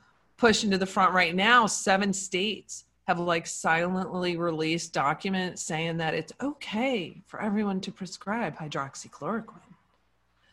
[0.42, 1.66] pushed into the front right now.
[1.66, 8.56] Seven states have like silently released documents saying that it's okay for everyone to prescribe
[8.56, 9.60] hydroxychloroquine.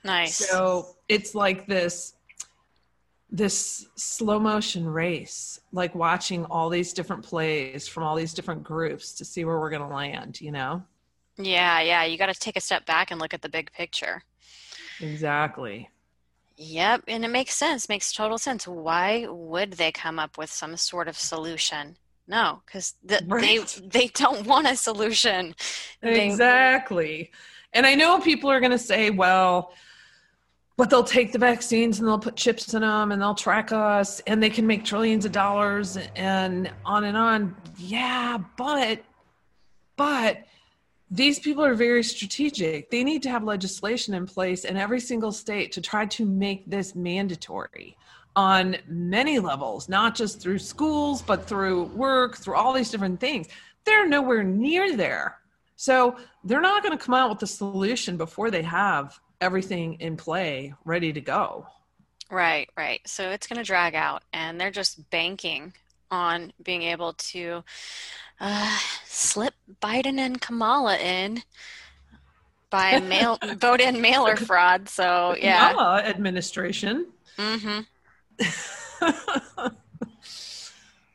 [0.04, 0.36] Nice.
[0.36, 2.14] So it's like this
[3.32, 9.14] this slow motion race, like watching all these different plays from all these different groups
[9.14, 10.84] to see where we're going to land, you know?
[11.38, 12.04] Yeah, yeah.
[12.04, 14.22] You got to take a step back and look at the big picture.
[15.00, 15.90] Exactly.
[16.62, 17.88] Yep, and it makes sense.
[17.88, 18.68] Makes total sense.
[18.68, 21.96] Why would they come up with some sort of solution?
[22.28, 23.66] No, because the, Right.
[23.66, 25.56] they they don't want a solution.
[26.02, 27.32] They- Exactly.
[27.72, 29.72] And I know people are going to say, well,
[30.76, 34.20] but they'll take the vaccines and they'll put chips in them and they'll track us
[34.28, 37.56] and they can make trillions of dollars and on and on.
[37.78, 39.02] Yeah, but
[39.98, 40.40] but
[41.12, 42.92] these people are very strategic.
[42.92, 46.70] They need to have legislation in place in every single state to try to make
[46.70, 47.98] this mandatory
[48.36, 53.48] on many levels, not just through schools, but through work, through all these different things.
[53.86, 55.40] They're nowhere near there.
[55.76, 60.16] So they're not going to come out with a solution before they have everything in
[60.16, 61.66] play ready to go.
[62.30, 63.02] Right, right.
[63.06, 65.74] So it's going to drag out, and they're just banking
[66.12, 67.64] on being able to
[68.40, 71.44] uh, slip Biden and Kamala in
[72.70, 74.90] by mail vote in mailer fraud.
[74.90, 75.72] So yeah.
[75.72, 77.08] Kamala administration.
[77.38, 77.80] hmm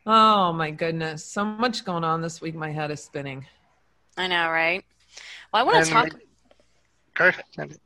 [0.06, 1.24] oh my goodness.
[1.24, 2.54] So much going on this week.
[2.54, 3.46] My head is spinning.
[4.16, 4.84] I know, right?
[5.52, 6.08] Well, I want And- to talk.
[7.14, 7.78] Go ahead.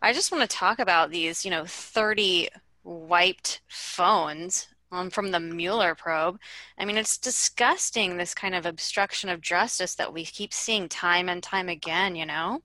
[0.00, 2.48] I just want to talk about these, you know, 30
[2.84, 6.38] wiped phones um, from the Mueller probe.
[6.78, 11.28] I mean, it's disgusting, this kind of obstruction of justice that we keep seeing time
[11.28, 12.62] and time again, you know?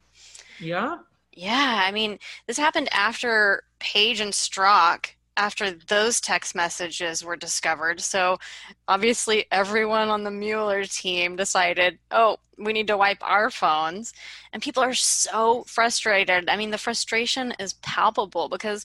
[0.59, 0.97] Yeah.
[1.31, 8.01] Yeah, I mean, this happened after Page and Strzok, after those text messages were discovered.
[8.01, 8.39] So
[8.87, 14.13] obviously, everyone on the Mueller team decided, oh, we need to wipe our phones.
[14.51, 16.49] And people are so frustrated.
[16.49, 18.83] I mean, the frustration is palpable because,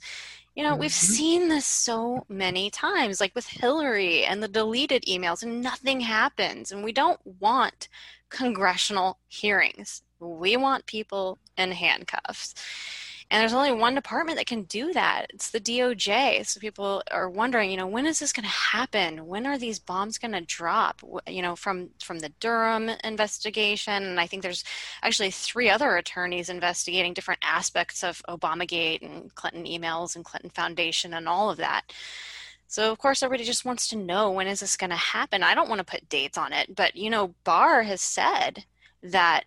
[0.55, 0.95] you know, we've Mhm.
[1.17, 6.71] seen this so many times, like with Hillary and the deleted emails, and nothing happens.
[6.71, 7.89] And we don't want
[8.29, 10.03] congressional hearings.
[10.19, 12.55] We want people in handcuffs.
[13.33, 15.29] And there's only one department that can do that.
[15.31, 16.45] It's the DOJ.
[16.45, 19.27] So people are wondering, you know, when is this going to happen?
[19.27, 21.01] When are these bombs going to drop?
[21.27, 24.65] You know, from from the Durham investigation, and I think there's
[25.03, 31.15] actually three other attorneys investigating different aspects of Obamagate and Clinton emails and Clinton Foundation
[31.15, 31.91] and all of that.
[32.67, 35.43] So of course everybody just wants to know when is this going to happen.
[35.43, 38.67] I don't want to put dates on it, but you know, Barr has said
[39.03, 39.45] that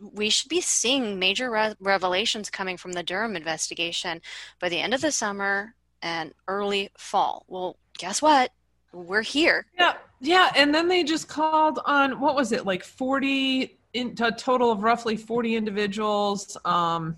[0.00, 4.20] we should be seeing major re- revelations coming from the Durham investigation
[4.60, 7.44] by the end of the summer and early fall.
[7.48, 8.52] Well, guess what?
[8.92, 9.66] We're here.
[9.78, 9.94] Yeah.
[10.20, 10.50] Yeah.
[10.56, 14.82] And then they just called on, what was it, like 40, in, a total of
[14.82, 17.16] roughly 40 individuals um,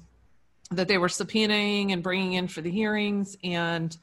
[0.71, 3.37] that they were subpoenaing and bringing in for the hearings.
[3.45, 3.97] And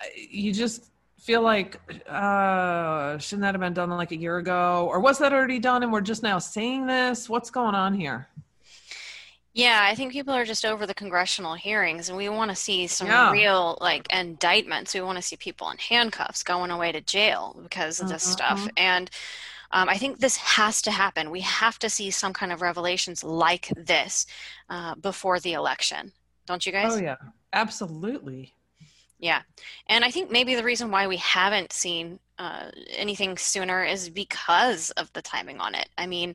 [0.00, 0.90] uh, you just
[1.24, 4.86] feel like, uh, shouldn't that have been done like a year ago?
[4.90, 7.30] Or was that already done and we're just now seeing this?
[7.30, 8.28] What's going on here?
[9.54, 12.88] Yeah, I think people are just over the congressional hearings, and we want to see
[12.88, 13.30] some Yeah.
[13.30, 14.92] real like indictments.
[14.92, 18.58] We want to see people in handcuffs going away to jail because of this stuff.
[18.58, 18.70] Mhm.
[18.76, 19.10] And
[19.70, 21.30] um, I think this has to happen.
[21.30, 24.26] We have to see some kind of revelations like this
[24.68, 26.12] uh, before the election,
[26.46, 26.92] don't you guys?
[26.94, 27.16] Oh, yeah.
[27.52, 28.54] Absolutely.
[29.18, 29.42] Yeah.
[29.86, 34.90] And I think maybe the reason why we haven't seen uh, anything sooner is because
[34.92, 35.88] of the timing on it.
[35.96, 36.34] I mean,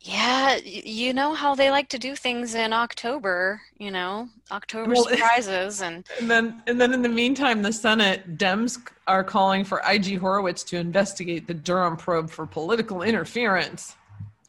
[0.00, 5.04] yeah, you know how they like to do things in October, you know, October Well,
[5.08, 9.82] surprises and And then, and then in the meantime, the Senate Dems are calling for
[9.88, 13.96] IG Horowitz to investigate the Durham probe for political interference.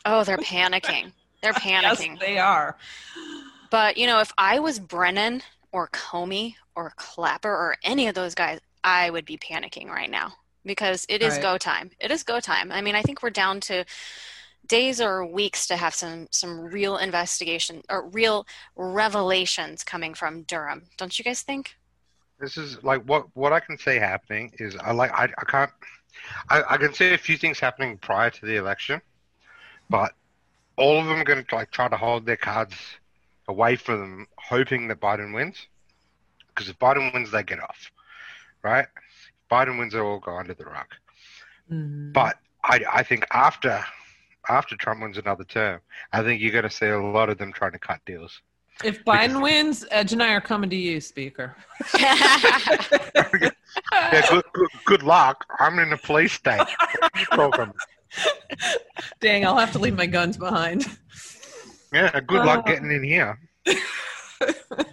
[0.05, 1.11] oh, they're panicking.
[1.41, 2.11] They're panicking.
[2.11, 2.77] Yes, they are.
[3.71, 8.35] But, you know, if I was Brennan or Comey or Clapper or any of those
[8.35, 10.33] guys, I would be panicking right now
[10.65, 11.41] because it is Right.
[11.41, 11.91] go time.
[11.99, 12.71] It is go time.
[12.71, 13.85] I mean, I think we're down to
[14.67, 20.83] days or weeks to have some some real investigation or real revelations coming from Durham.
[20.97, 21.75] Don't you guys think?
[22.39, 25.71] This is like what what I can say happening is I like I, I can't
[26.49, 29.01] I, I can say a few things happening prior to the election,
[29.89, 30.13] but
[30.77, 32.75] all of them are going to like try to hold their cards
[33.49, 35.67] away from them, hoping that Biden wins.
[36.47, 37.91] Because if Biden wins, they get off,
[38.63, 38.85] right?
[38.85, 40.87] If Biden wins, they all go under the rug.
[41.69, 42.13] Mhm.
[42.13, 43.83] But I I think after
[44.47, 45.81] after Trump wins another term,
[46.13, 48.41] I think you're going to see a lot of them trying to cut deals.
[48.83, 51.55] If Biden wins, Edge and I are coming to you, Speaker.
[53.91, 55.45] Yeah, good, good, good luck.
[55.59, 56.57] I'm in a police state.
[56.57, 57.73] What are you talking?
[59.19, 60.85] Dang, I'll have to leave my guns behind.
[61.93, 63.39] Yeah, good luck Uh, getting in here.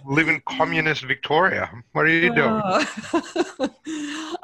[0.05, 1.69] live in communist Victoria.
[1.93, 2.49] What are you doing?
[2.63, 2.85] Uh,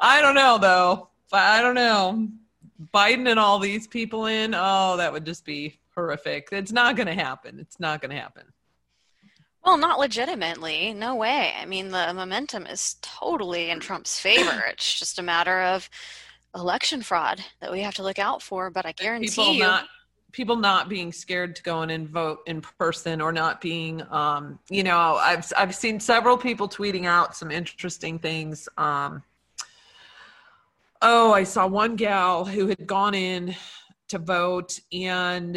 [0.00, 1.08] I don't know though.
[1.32, 2.28] I don't know.
[2.92, 6.48] Biden and all these people in, oh, that would just be horrific.
[6.52, 7.58] It's not going to happen.
[7.58, 8.44] It's not going to happen.
[9.64, 10.92] Well, not legitimately.
[10.92, 11.54] No way.
[11.58, 14.64] I mean, the momentum is totally in Trump's favor.
[14.68, 15.88] It's just a matter of
[16.54, 18.70] election fraud that we have to look out for.
[18.70, 19.86] But I guarantee people you, not
[20.34, 24.58] people not being scared to go in and vote in person or not being um
[24.68, 28.68] you know i've i've seen several people tweeting out some interesting things.
[28.76, 29.22] Um
[31.00, 33.54] oh i saw one gal who had gone in
[34.08, 35.56] to vote and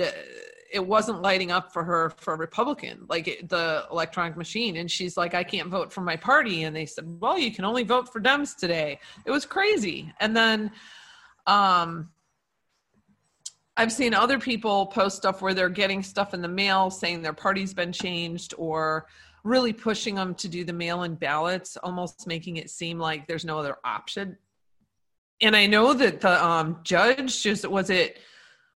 [0.72, 4.78] it wasn't lighting up for her for a republican like it, the electronic machine.
[4.78, 6.64] And she's like i can't vote for my party.
[6.64, 9.00] And they said well you can only vote for dems today.
[9.26, 10.14] It was crazy.
[10.20, 10.72] And then
[11.48, 12.10] um
[13.78, 17.34] I've seen other people post stuff where they're getting stuff in the mail saying their
[17.34, 19.06] party's been changed or
[19.44, 23.46] really pushing them to do the mail in ballots, almost making it seem like there's
[23.46, 24.36] no other option.
[25.42, 28.18] And I know that the um, judge just was it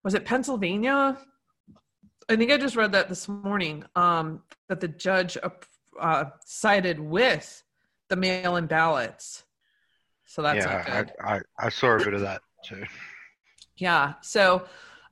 [0.03, 1.17] was it Pennsylvania?
[2.27, 5.37] I think I just read that this morning um, that the judge
[5.99, 7.63] uh, sided with
[8.09, 9.43] the mail in ballots.
[10.25, 12.83] So that's yeah, I, I, I saw a bit of that too.
[13.77, 14.13] Yeah.
[14.21, 14.65] So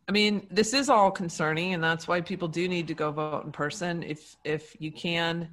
[0.08, 3.44] I mean, this is all concerning, and that's why people do need to go vote
[3.44, 5.50] in person if if you can.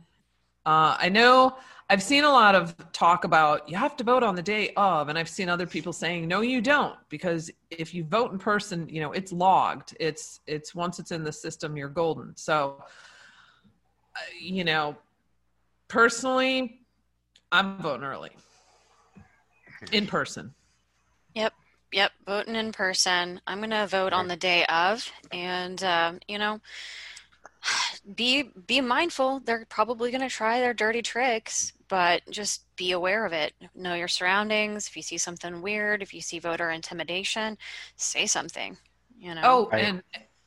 [0.65, 1.59] Uh, I know
[1.91, 5.09] I've seen a lot of talk about you have to vote on the day of,
[5.09, 8.89] and I've seen other people saying no, you don't, because if you vote in person,
[8.89, 9.97] you know it's logged.
[9.99, 12.37] It's it's once it's in the system, you're golden.
[12.37, 14.97] So, uh, you know,
[15.89, 16.81] personally,
[17.51, 18.31] I'm voting early,
[19.91, 20.55] in person.
[21.95, 22.11] Yep.
[22.27, 23.41] Yep, voting in person.
[23.47, 26.61] I'm going to vote on the day of, and uh, you know,
[28.17, 29.41] be be mindful.
[29.41, 33.53] They're probably going to try their dirty tricks, but just be aware of it.
[33.77, 34.89] Know your surroundings.
[34.89, 37.57] If you see something weird, if you see voter intimidation,
[37.97, 38.77] say something.
[39.21, 39.43] You know.
[39.45, 40.03] Oh, and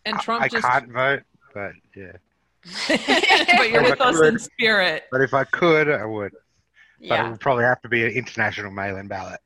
[0.06, 0.68] and Trump I, just.
[0.68, 1.24] can't vote,
[1.54, 2.12] but yeah.
[2.90, 5.06] but you're If with I us in spirit.
[5.12, 6.34] But if I could, I would.
[7.08, 9.40] But it would probably have to be an international mail-in ballot.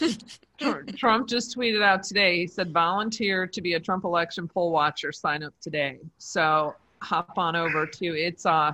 [0.58, 2.40] Tr- Trump just tweeted out today.
[2.40, 5.12] He said, "Volunteer to be a Trump election poll watcher.
[5.12, 8.72] Sign up today." So hop on over to it's uh,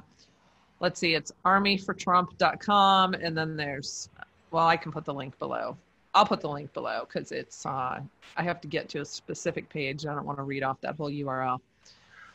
[0.80, 4.08] let's see, it's armyfortrump.com, and then there's,
[4.50, 5.76] well, I can put the link below.
[6.12, 8.00] I'll put the link below because it's uh,
[8.36, 10.06] I have to get to a specific page.
[10.06, 11.60] I don't want to read off that whole URL.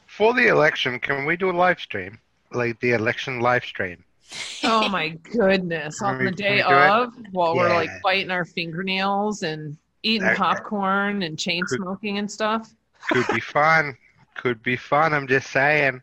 [0.08, 2.20] For the election, can we do a live stream?
[2.54, 4.05] Like the election live stream?
[4.64, 6.02] Oh my goodness!
[6.02, 6.90] On Can the day can we it?
[6.90, 12.18] of, while we're like biting our fingernails and eating That- popcorn and chain Could- smoking
[12.18, 12.74] and stuff.
[13.12, 13.96] Could be fun.
[14.36, 15.14] Could be fun.
[15.14, 16.02] I'm just saying.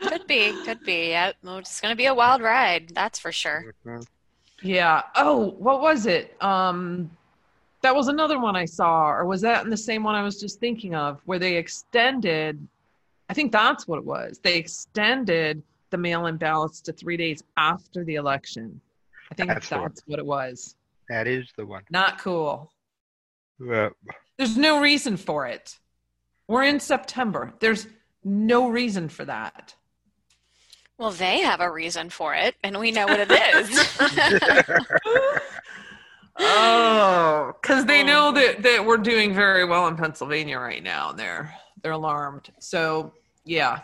[0.00, 1.10] Could be, could be.
[1.10, 2.90] Yeah, it's going to be a wild ride.
[2.94, 3.74] That's for sure.
[3.86, 4.06] Mhm.
[4.62, 5.02] Yeah.
[5.14, 6.34] Oh, what was it?
[6.42, 7.10] Um,
[7.82, 10.40] that was another one I saw, or was that in the same one I was
[10.40, 12.66] just thinking of, where they extended?
[13.28, 14.38] I think that's what it was.
[14.42, 18.80] They extended the mail-in ballots to three days after the election.
[19.30, 20.76] I think That's that's, what it was.
[21.08, 21.82] That is the one.
[21.90, 22.72] Not cool.
[23.58, 23.90] Well,
[24.36, 25.78] There's no reason for it.
[26.48, 27.52] We're in September.
[27.60, 27.86] There's
[28.24, 29.74] no reason for that.
[30.98, 33.98] Well, they have a reason for it, and we know what it is.
[36.40, 38.06] Oh, because they oh.
[38.06, 38.32] know Oh.
[38.32, 41.12] that, that we're doing very well in Pennsylvania right now.
[41.12, 42.50] They're they're alarmed.
[42.58, 43.12] So
[43.44, 43.80] yeah,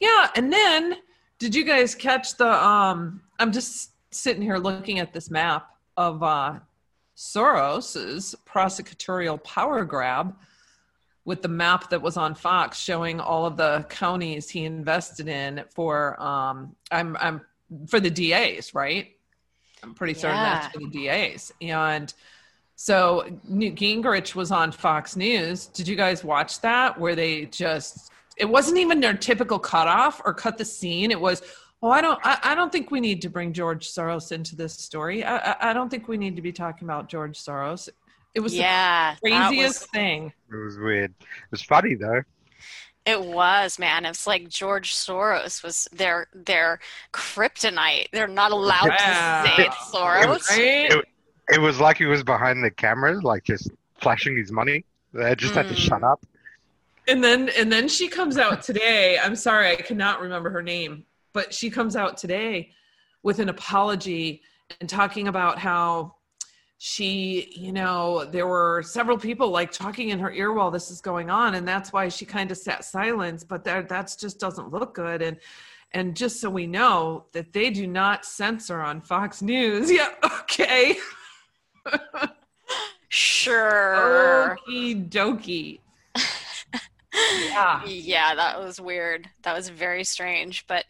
[0.00, 0.28] yeah.
[0.36, 0.96] And then,
[1.38, 2.48] did you guys catch the?
[2.48, 6.54] Um, I'm just sitting here looking at this map of uh,
[7.16, 10.34] Soros's prosecutorial power grab
[11.24, 15.64] with the map that was on Fox showing all of the counties he invested in
[15.70, 16.20] for.
[16.22, 17.40] Um, I'm I'm
[17.88, 19.08] for the DAs, right?
[19.82, 21.52] I'm pretty certain that's for the DAs.
[21.60, 22.12] And
[22.76, 25.66] so Newt Gingrich was on Fox News.
[25.66, 26.98] Did you guys watch that?
[26.98, 31.10] Where they just it wasn't even their typical cutoff or cut the scene.
[31.10, 31.42] It was,
[31.82, 34.74] oh, I don't, I, I don't think we need to bring George Soros into this
[34.74, 35.24] story.
[35.24, 37.88] I, I, I don't think we need to be talking about George Soros.
[38.34, 40.32] It was yeah, the craziest was- thing.
[40.52, 41.10] it was weird.
[41.20, 42.22] It was funny though.
[43.06, 44.04] It was, man.
[44.04, 46.80] It's like George Soros was their their
[47.12, 48.08] kryptonite.
[48.12, 49.42] They're not allowed Wow.
[49.44, 50.50] to say it's Soros.
[50.50, 50.90] Right?
[50.92, 51.04] It-
[51.48, 53.70] It was like he was behind the cameras, like just
[54.00, 54.84] flashing his money.
[55.14, 55.78] They just had to Mm.
[55.78, 56.20] shut up.
[57.08, 61.04] And then and then she comes out today i'm sorry i cannot remember her name
[61.32, 62.70] but she comes out today
[63.22, 64.42] with an apology
[64.80, 66.14] and talking about how
[66.78, 71.00] she you know there were several people like talking in her ear while this is
[71.00, 74.70] going on and that's why she kind of sat silent but that that's just doesn't
[74.70, 75.38] look good and
[75.92, 79.90] And just so we know that they do not censor on Fox News.
[79.98, 80.10] Yeah,
[80.42, 80.98] okay.
[83.08, 84.58] Sure.
[84.68, 85.80] Okie dokie.
[87.46, 87.82] Yeah.
[87.86, 89.28] Yeah, that was weird.
[89.42, 90.66] That was very strange.
[90.66, 90.84] But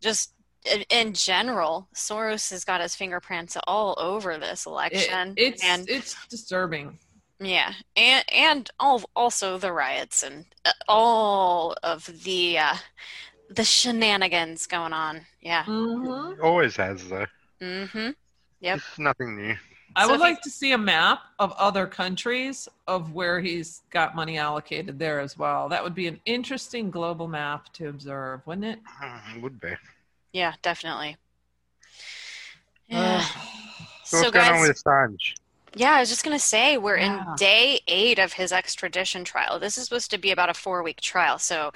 [0.00, 0.32] just
[0.70, 5.34] in, in general, Soros has got his fingerprints all over this It- election.
[5.36, 6.98] it's and it's disturbing.
[7.38, 12.76] yeah, and and all, also the riots and uh, all of the uh,
[13.48, 15.22] the shenanigans going on.
[15.40, 15.64] Yeah.
[15.64, 17.26] hmm Always has though.
[17.62, 18.10] Mm-hmm.
[18.60, 18.76] Yep.
[18.76, 19.56] This is nothing new.
[19.96, 24.14] I So would like to see a map of other countries of where he's got
[24.14, 25.68] money allocated there as well.
[25.68, 28.78] That would be an interesting global map to observe, wouldn't it?
[29.02, 29.72] Uh, it would be.
[30.32, 31.16] Yeah, definitely.
[32.88, 33.18] Yeah.
[33.24, 33.46] Ugh.
[34.04, 35.34] So, so what's going on guys, with Assange?
[35.76, 37.30] Yeah, I was just going to say we're Yeah.
[37.30, 39.60] in day eight of his extradition trial.
[39.60, 41.38] This is supposed to be about a four week trial.
[41.38, 41.72] So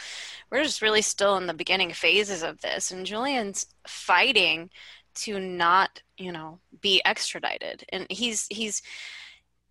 [0.51, 2.91] we're just really still in the beginning phases of this.
[2.91, 4.71] And Julian's fighting
[5.15, 7.85] to not, you know, be extradited.
[7.91, 8.83] And he's, he's,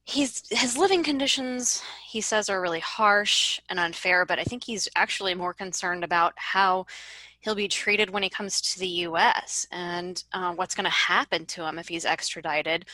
[0.06, 4.26] he's, his living conditions, he says, are really harsh and unfair.
[4.26, 6.86] But I think he's actually more concerned about how
[7.44, 9.68] he'll be treated when he comes to the U.S.
[9.72, 12.86] and uh, what's going to happen to him if he's extradited.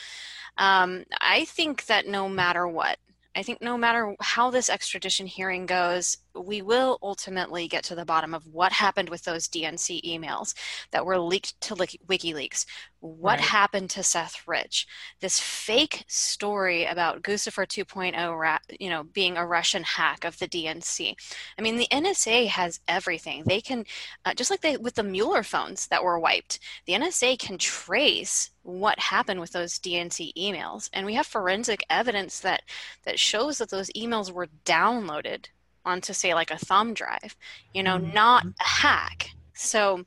[0.58, 2.98] Um, I think that no matter what,
[3.34, 8.04] I think no matter how this extradition hearing goes, we will ultimately get to the
[8.04, 10.54] bottom of what happened with those DNC emails
[10.90, 12.66] that were leaked to WikiLeaks.
[13.00, 13.48] What Right.
[13.48, 14.86] happened to Seth Rich?
[15.20, 20.46] This fake story about Guccifer 2.0, ra- you know, being a Russian hack of the
[20.48, 21.16] DNC.
[21.58, 23.44] I mean, the NSA has everything.
[23.44, 23.86] They can,
[24.24, 28.50] uh, just like they with the Mueller phones that were wiped, the NSA can trace
[28.62, 32.62] what happened with those DNC emails, and we have forensic evidence that
[33.04, 35.46] that shows that those emails were downloaded
[35.84, 37.36] onto, say, like a thumb drive.
[37.74, 38.12] You know, Mhm.
[38.14, 39.30] not a hack.
[39.54, 40.04] So.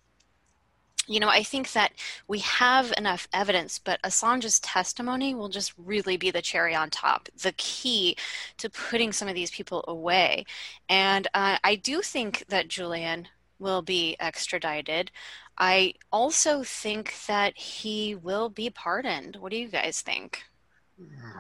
[1.05, 1.91] You know, I think that
[2.30, 7.28] we have enough evidence, but Assange's testimony will just really be the cherry on top,
[7.41, 8.15] the key
[8.55, 10.45] to putting some of these people away.
[10.88, 13.28] And uh, I do think that Julian
[13.59, 15.11] will be extradited.
[15.57, 19.36] I also think that he will be pardoned.
[19.36, 20.43] What do you guys think?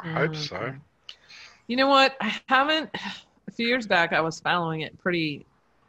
[0.03, 0.75] I hope so.
[1.67, 2.17] You know what?
[2.19, 2.89] I haven't.
[3.55, 5.45] Few years back, I was following it pretty,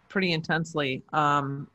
[0.08, 1.02] pretty intensely.
[1.12, 1.68] Um,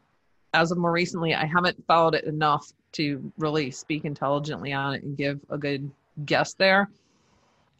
[0.53, 5.03] as of more recently, I haven't followed it enough to really speak intelligently on it
[5.03, 5.89] and give a good
[6.25, 6.89] guess there.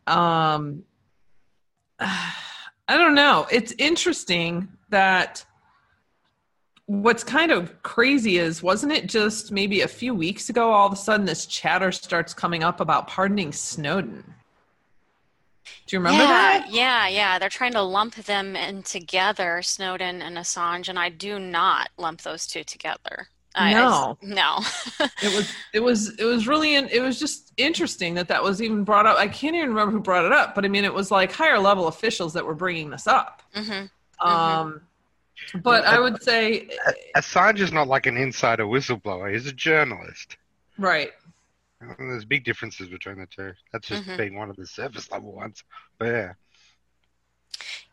[0.08, 0.84] Um,
[2.00, 3.46] I don't know.
[3.52, 5.46] It's interesting that
[6.88, 10.94] what's kind of crazy is wasn't it just maybe a few weeks ago all of
[10.94, 14.34] a sudden this chatter starts coming up about pardoning Snowden?
[15.86, 16.68] Do you remember yeah, that?
[16.72, 17.40] yeah, yeah.
[17.40, 22.22] They're trying to lump them in together, Snowden and Assange, and I do not lump
[22.22, 23.28] those two together.
[23.56, 24.18] I- I- No.
[24.22, 24.60] no.
[25.22, 28.62] It was it was it was really in, it was just interesting that that was
[28.62, 29.18] even brought up.
[29.18, 31.58] I can't even remember who brought it up, but I mean it was like higher
[31.60, 33.42] level officials that were bringing this up.
[33.54, 33.86] hmm
[34.22, 34.82] Um,
[35.64, 36.70] but I would say
[37.18, 39.32] Assange is not like an insider whistleblower.
[39.34, 40.38] He's a journalist.
[40.78, 41.12] right.
[41.82, 43.54] And there's big differences between the two.
[43.72, 44.18] That's just Mhm.
[44.18, 45.64] being one of the surface level ones.
[45.98, 46.34] But yeah.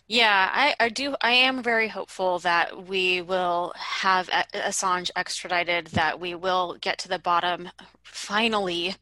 [0.08, 1.16] Yeah, I, I do.
[1.20, 7.08] I am very hopeful that we will have Assange extradited, that we will get to
[7.08, 7.70] the bottom
[8.04, 8.94] finally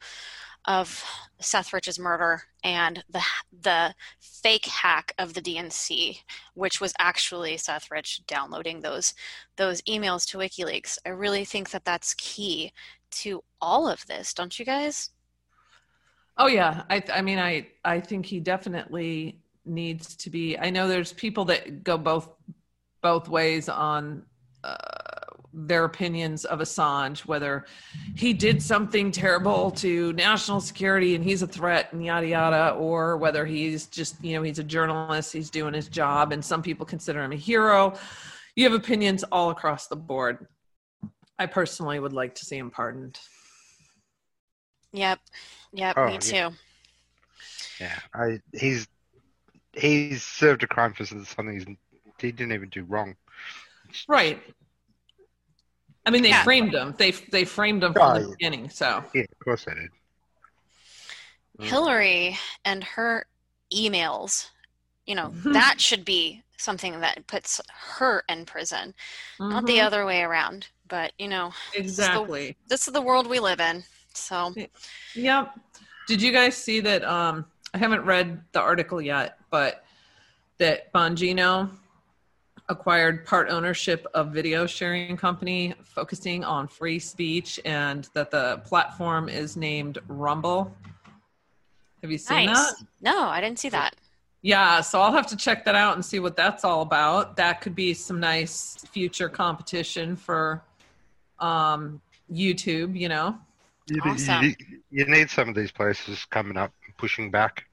[0.64, 1.04] of
[1.40, 3.22] Seth Rich's murder and the
[3.52, 6.20] the fake hack of the DNC,
[6.54, 9.12] which was actually Seth Rich downloading those
[9.56, 10.96] those emails to WikiLeaks.
[11.04, 12.72] I really think that that's key
[13.22, 15.10] to all of this, don't you guys?
[16.36, 20.58] Oh yeah, I I mean I I think he definitely needs to be.
[20.58, 22.28] I know there's people that go both
[23.00, 24.22] both ways on
[24.64, 24.76] uh,
[25.52, 27.66] their opinions of Assange, whether
[28.16, 33.16] he did something terrible to national security and he's a threat and yada yada, or
[33.16, 36.84] whether he's just you know he's a journalist, he's doing his job, and some people
[36.84, 37.96] consider him a hero.
[38.56, 40.46] You have opinions all across the board.
[41.38, 43.18] I personally would like to see him pardoned.
[44.92, 45.18] Yep.
[45.72, 46.50] Yep, Oh, me too.
[47.80, 47.98] Yeah.
[48.14, 48.86] I he's
[49.72, 51.66] he's served a crime for something he's,
[52.18, 53.16] he didn't even do wrong.
[54.08, 54.40] Right.
[56.06, 56.44] I mean, they Yeah.
[56.44, 56.94] framed him.
[56.96, 58.34] They they framed him from Oh, the yeah.
[58.38, 58.70] beginning.
[58.70, 59.90] So Yeah, of course they did.
[61.58, 61.68] Mm.
[61.68, 63.26] Hillary and her
[63.72, 64.50] emails,
[65.06, 65.52] you know, Mhm.
[65.54, 67.60] that should be something that puts
[67.98, 68.94] her in prison,
[69.40, 69.86] not the Mhm.
[69.86, 70.68] other way around.
[70.88, 72.56] But, you know, exactly.
[72.68, 73.82] this is the world we live in.
[74.12, 74.54] So,
[75.14, 75.58] Yep.
[76.06, 77.02] Did you guys see that?
[77.04, 79.84] Um, I haven't read the article yet, but
[80.58, 81.70] that Bongino
[82.68, 89.28] acquired part ownership of video sharing company focusing on free speech and that the platform
[89.28, 90.74] is named Rumble.
[92.02, 92.56] Have you seen Nice.
[92.56, 92.86] that?
[93.00, 93.96] No, I didn't see that.
[94.42, 97.36] Yeah, so I'll have to check that out and see what that's all about.
[97.36, 100.62] That could be some nice future competition for
[101.38, 102.00] um,
[102.32, 103.36] YouTube, you know.
[103.86, 104.44] You, Awesome.
[104.44, 104.54] you,
[104.90, 107.64] you need some of these places coming up, pushing back.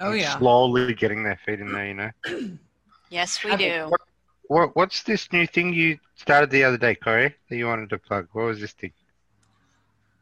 [0.00, 0.38] Oh yeah.
[0.38, 2.10] Slowly getting their feet in there, you know.
[3.10, 3.64] Yes, we Have do.
[3.66, 4.00] it- What,
[4.48, 7.34] what what's this new thing you started the other day, Corey?
[7.48, 8.26] That you wanted to plug?
[8.32, 8.92] What was this thing?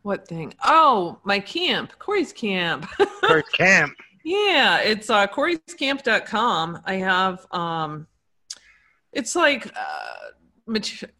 [0.03, 0.53] What thing?
[0.65, 2.87] Oh, my camp, Corey's camp.
[3.25, 3.95] Corey Camp.
[4.25, 6.83] Yeah, it's uh corey'scamp.com.
[6.85, 8.07] I have um
[9.13, 10.42] it's like uh mat-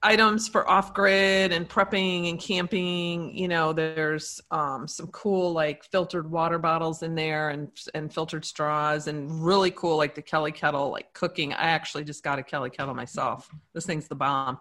[0.03, 5.85] items for off grid and prepping and camping, you know, there's um some cool like
[5.85, 10.53] filtered water bottles in there and and filtered straws and really cool like the Kelly
[10.53, 11.53] kettle like cooking.
[11.53, 13.51] I actually just got a Kelly kettle myself.
[13.75, 14.59] This thing's the bomb.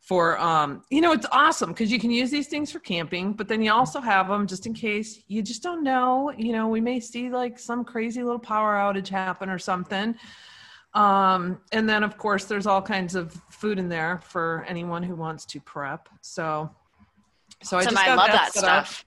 [0.00, 3.46] For um, you know, it's awesome because you can use these things for camping, but
[3.46, 6.32] then you also have them just in case you just don't know.
[6.36, 10.16] You know, we may see like some crazy little power outage happen or something.
[10.94, 15.14] Um, and then of course there's all kinds of food in there for anyone who
[15.14, 16.08] wants to prep.
[16.20, 16.70] So,
[17.62, 17.94] so I Awesome.
[17.94, 18.86] just I love that, that set up.
[18.86, 19.04] stuff.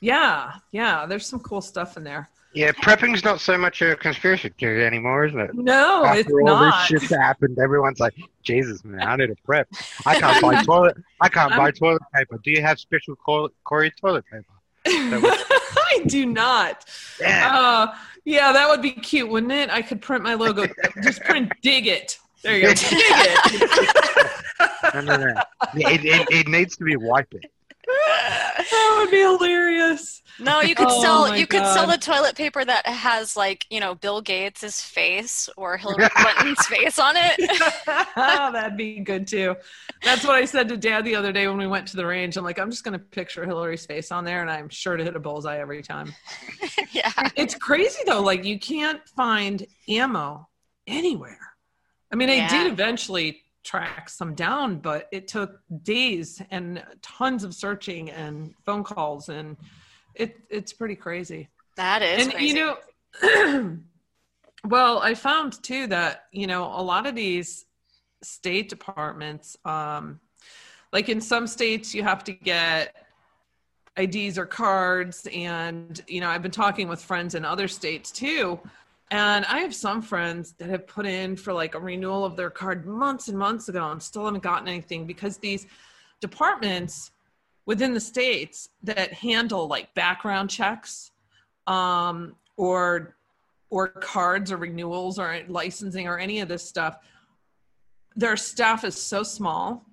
[0.00, 1.06] Yeah, yeah.
[1.06, 2.28] There's some cool stuff in there.
[2.54, 5.54] Yeah, prepping's not so much a conspiracy theory anymore, isn't it?
[5.54, 6.88] No, it's After all not.
[6.90, 9.68] this shit's happened, everyone's like, "Jesus, man, I need a prep.
[10.06, 10.96] I can't buy toilet.
[11.20, 12.38] I can't buy toilet paper.
[12.44, 14.44] Do you have special Corey toilet paper?"
[14.86, 16.84] I do not.
[17.20, 17.58] Yeah.
[17.58, 19.70] Uh, yeah, that would be cute, wouldn't it?
[19.70, 20.66] I could print my logo.
[21.02, 22.18] Just print dig it.
[22.42, 22.68] There you go.
[22.74, 24.30] Dig it.
[24.94, 25.42] no, no, no.
[25.74, 27.50] It, it, it needs to be wipe it.
[28.70, 30.22] That would be hilarious.
[30.40, 33.80] No, you could Oh sell you could sell the toilet paper that has like, you
[33.80, 37.34] know, Bill Gates' face or Hillary Clinton's face on it.
[38.16, 39.56] oh, That'd be good too.
[40.02, 42.36] That's what I said to Dad the other day when we went to the range.
[42.36, 45.04] I'm like, I'm just going to picture Hillary's face on there, and I'm sure to
[45.04, 46.12] hit a bullseye every time.
[46.92, 47.12] yeah.
[47.36, 48.22] It's crazy though.
[48.22, 50.48] Like you can't find ammo
[50.86, 51.38] anywhere.
[52.10, 57.54] I mean, I did eventually track some down, but it took days and tons of
[57.54, 59.56] searching and phone calls, and
[60.14, 61.48] it it's pretty crazy.
[61.76, 62.46] That is and crazy.
[62.48, 62.76] you
[63.22, 63.78] know,
[64.64, 67.66] well, I found too that you know a lot of these
[68.22, 70.20] state departments, um,
[70.92, 72.94] like in some states, you have to get
[73.96, 75.28] IDs or cards.
[75.34, 78.60] And, you know, I've been talking with friends in other states too.
[79.12, 82.48] And I have some friends that have put in for like a renewal of their
[82.48, 85.66] card months and months ago and still haven't gotten anything because these
[86.22, 87.10] departments
[87.66, 91.10] within the states that handle like background checks
[91.66, 93.16] um, or
[93.68, 96.96] or cards or renewals or licensing or any of this stuff
[98.16, 99.84] their staff is so small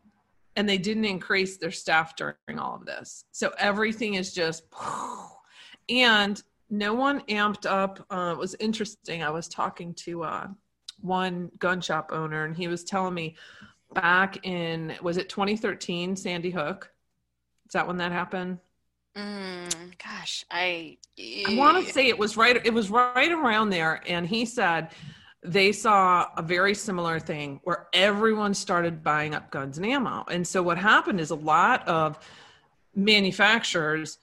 [0.56, 3.26] and they didn't increase their staff during all of this.
[3.32, 4.64] So everything is just,
[5.90, 8.06] and no one amped up.
[8.10, 9.24] Uh, it was interesting.
[9.24, 10.48] I was talking to uh,
[11.02, 13.36] one gun shop owner, and he was telling me
[13.94, 16.92] back in, was it 2013, Sandy Hook?
[17.68, 18.60] Is that when that happened?
[19.16, 22.64] Mm, gosh, I I want to say it was right.
[22.64, 24.90] It was right around there, and he said
[25.44, 30.26] they saw a very similar thing where everyone started buying up guns and ammo.
[30.30, 32.20] And so what happened is a lot of
[32.96, 34.18] manufacturers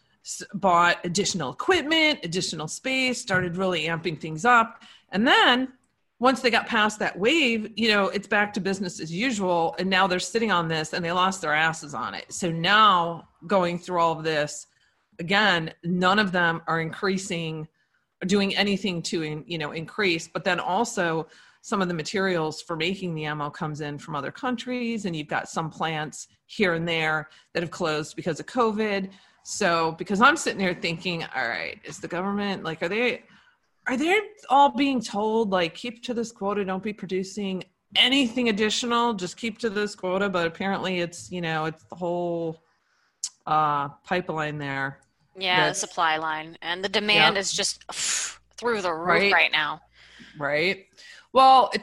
[0.54, 5.72] bought additional equipment, additional space, started really amping things up, and then
[6.18, 9.76] once they got past that wave, you know, it's back to business as usual.
[9.78, 12.32] And now they're sitting on this and they lost their asses on it.
[12.32, 14.66] So now going through all of this,
[15.18, 17.68] again, none of them are increasing
[18.22, 20.26] or doing anything to, you know, increase.
[20.26, 21.28] But then also
[21.60, 25.04] some of the materials for making the ammo comes in from other countries.
[25.04, 29.10] And you've got some plants here and there that have closed because of COVID.
[29.48, 33.22] So because I'm sitting here thinking, all right, is the government like, are they,
[33.86, 34.18] are they
[34.50, 37.62] all being told like keep to this quota don't be producing
[37.94, 40.28] anything additional just keep to this quota?
[40.28, 42.64] But apparently it's you know it's the whole
[43.46, 44.98] uh pipeline there.
[45.38, 46.58] Yeah, the supply line.
[46.60, 47.84] And the demand is just
[48.56, 49.32] through the roof Right.
[49.32, 49.80] right, now.
[50.36, 50.86] right.
[51.32, 51.82] Well it,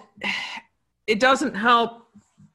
[1.07, 2.02] it doesn't help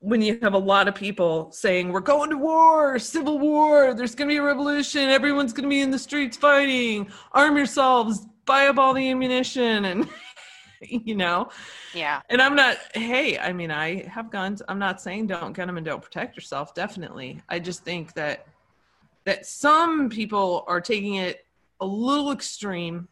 [0.01, 4.15] when you have a lot of people saying we're going to war civil war there's
[4.15, 8.27] going to be a revolution everyone's going to be in the streets fighting arm yourselves
[8.45, 10.09] buy up all the ammunition and
[10.83, 11.49] you know
[11.95, 12.21] Yeah.
[12.29, 14.63] And I'm not, hey, I mean, I have guns.
[14.69, 16.75] I'm not saying don't get them and don't protect yourself.
[16.75, 17.41] Definitely.
[17.49, 18.47] I just think that
[19.25, 21.45] that some people are taking it
[21.81, 23.09] a little extreme,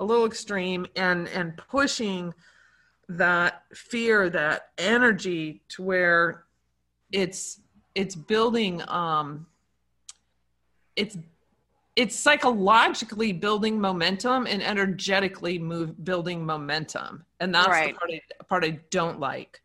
[0.00, 2.34] a little extreme and and pushing
[3.08, 6.44] that fear, that energy to where
[7.12, 7.60] it's
[7.94, 9.46] it's building um
[10.96, 11.16] it's
[11.96, 17.24] it's psychologically building momentum and energetically move building momentum.
[17.38, 17.94] And that's Right.
[17.94, 19.60] the part I, part I don't like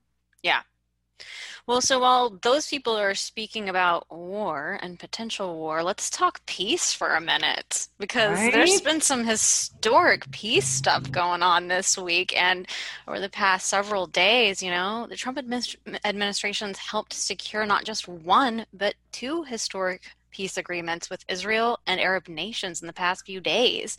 [1.69, 6.91] Well, so while those people are speaking about war and potential war, let's talk peace
[6.93, 12.67] for a minute because there's been some historic peace stuff going on this week and
[13.07, 14.63] over the past several days.
[14.63, 20.01] You know, the Trump adminis- administration's helped secure not just one, but two historic
[20.31, 23.97] peace agreements with Israel and Arab nations in the past few days.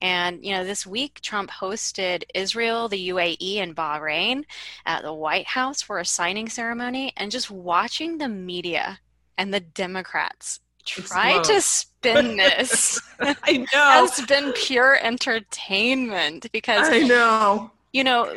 [0.00, 4.44] And, you know, this week Trump hosted Israel, the UAE, and Bahrain
[4.84, 9.00] at the White House for a signing ceremony and just watching the media
[9.38, 13.00] and the Democrats try to spin this.
[13.20, 13.66] I know.
[13.72, 17.70] Has been pure entertainment because, I know.
[17.92, 18.32] you know,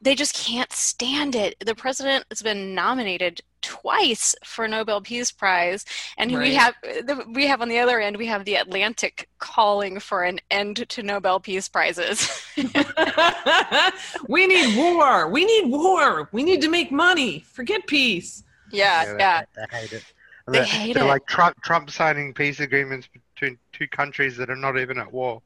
[0.00, 1.56] they just can't stand it.
[1.64, 5.84] The president has been nominated twice for Nobel Peace Prize,
[6.16, 9.98] and we have the- we have on the other end we have the Atlantic calling
[10.00, 12.28] for an end to Nobel Peace Prizes.
[14.28, 19.18] we need war we need war we need to make money forget peace yeah, they-
[19.18, 19.42] yeah.
[19.56, 20.04] They, hate it.
[20.46, 21.06] They They're- hate they're it.
[21.06, 25.40] like Trump, Trump signing peace agreements between two countries that are not even at war.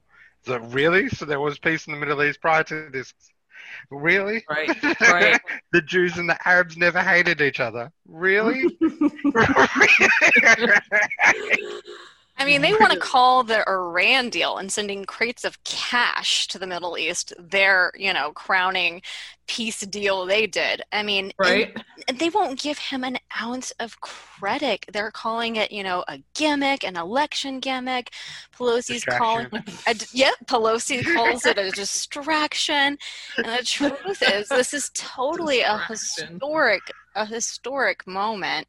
[0.44, 1.08] So really?
[1.08, 3.14] So there was peace in the Middle East prior to this?
[3.90, 4.44] Really?
[4.48, 5.40] right right
[5.72, 7.92] the Jews and the Arabs never hated each other.
[8.06, 8.64] Really?
[12.42, 16.58] I mean, they want to call the Iran deal and sending crates of cash to
[16.58, 19.00] the Middle East their, you know, crowning
[19.46, 20.82] peace deal they did.
[20.90, 21.72] I mean, right
[22.18, 24.84] they won't give him an ounce of credit.
[24.92, 28.10] They're calling it, you know, a gimmick, an election gimmick.
[28.56, 29.46] Pelosi's calling
[29.86, 32.98] a, yep, Pelosi calls it a distraction.
[33.36, 36.82] And the truth is, this is totally a historic,
[37.14, 38.66] a historic moment.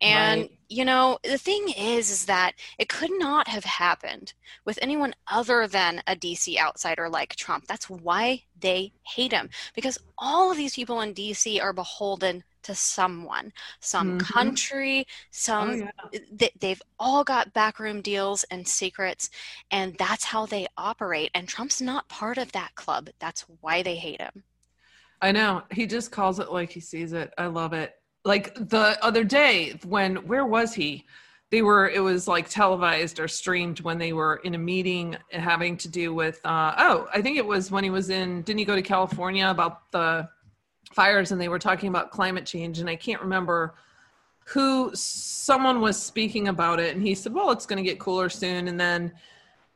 [0.00, 0.50] And Right.
[0.68, 4.34] you know, the thing is, is that it could not have happened
[4.64, 7.66] with anyone other than a DC outsider like Trump.
[7.66, 12.74] That's why they hate him because all of these people in DC are beholden to
[12.74, 14.18] someone, some Mhm.
[14.18, 15.90] country, some oh, yeah.
[16.32, 19.30] they, they've all got backroom deals and secrets
[19.70, 23.96] and that's how they operate and trump's not part of that club that's why they
[23.96, 24.44] hate him
[25.20, 25.62] I know.
[25.70, 27.32] He just calls it like he sees it.
[27.38, 27.94] I love it.
[28.24, 31.06] Like the other day when where was he?
[31.50, 35.76] They were it was like televised or streamed when they were in a meeting having
[35.78, 38.64] to do with uh oh, I think it was when he was in didn't he
[38.64, 40.28] go to California about the
[40.92, 43.74] fires and they were talking about climate change and I can't remember
[44.44, 48.28] who someone was speaking about it and he said, "Well, it's going to get cooler
[48.28, 49.12] soon." And then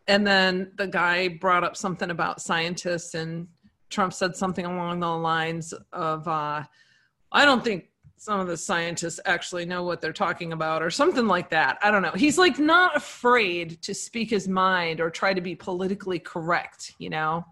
[0.08, 3.46] and then the guy brought up something about scientists and
[3.92, 6.64] Trump said something along the lines of, uh,
[7.30, 7.84] I don't think
[8.22, 11.76] some of the scientists actually know what they're talking about, or something like that.
[11.82, 12.12] I don't know.
[12.12, 17.10] He's like not afraid to speak his mind or try to be politically correct, you
[17.10, 17.44] know?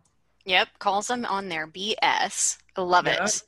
[0.47, 3.43] yep calls them on their bs I love it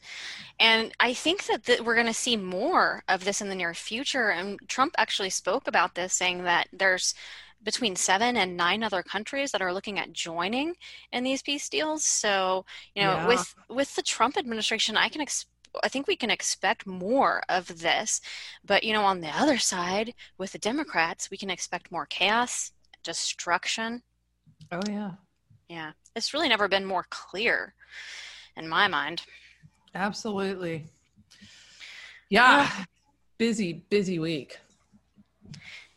[0.61, 3.73] and i think that th- we're going to see more of this in the near
[3.73, 7.15] future and trump actually spoke about this saying that there's
[7.63, 10.75] between seven and nine other countries that are looking at joining
[11.13, 13.27] in these peace deals so you know Yeah.
[13.27, 15.47] with with the trump administration i can ex-
[15.83, 18.21] I think we can expect more of this.
[18.65, 22.73] But, you know, on the other side, with the Democrats, we can expect more chaos,
[23.03, 24.03] destruction.
[24.71, 25.13] Oh, yeah.
[25.69, 25.93] Yeah.
[26.15, 27.75] It's really never been more clear
[28.57, 29.23] in my mind.
[29.95, 30.87] Absolutely.
[32.29, 32.71] Yeah.
[33.39, 34.59] busy, busy week.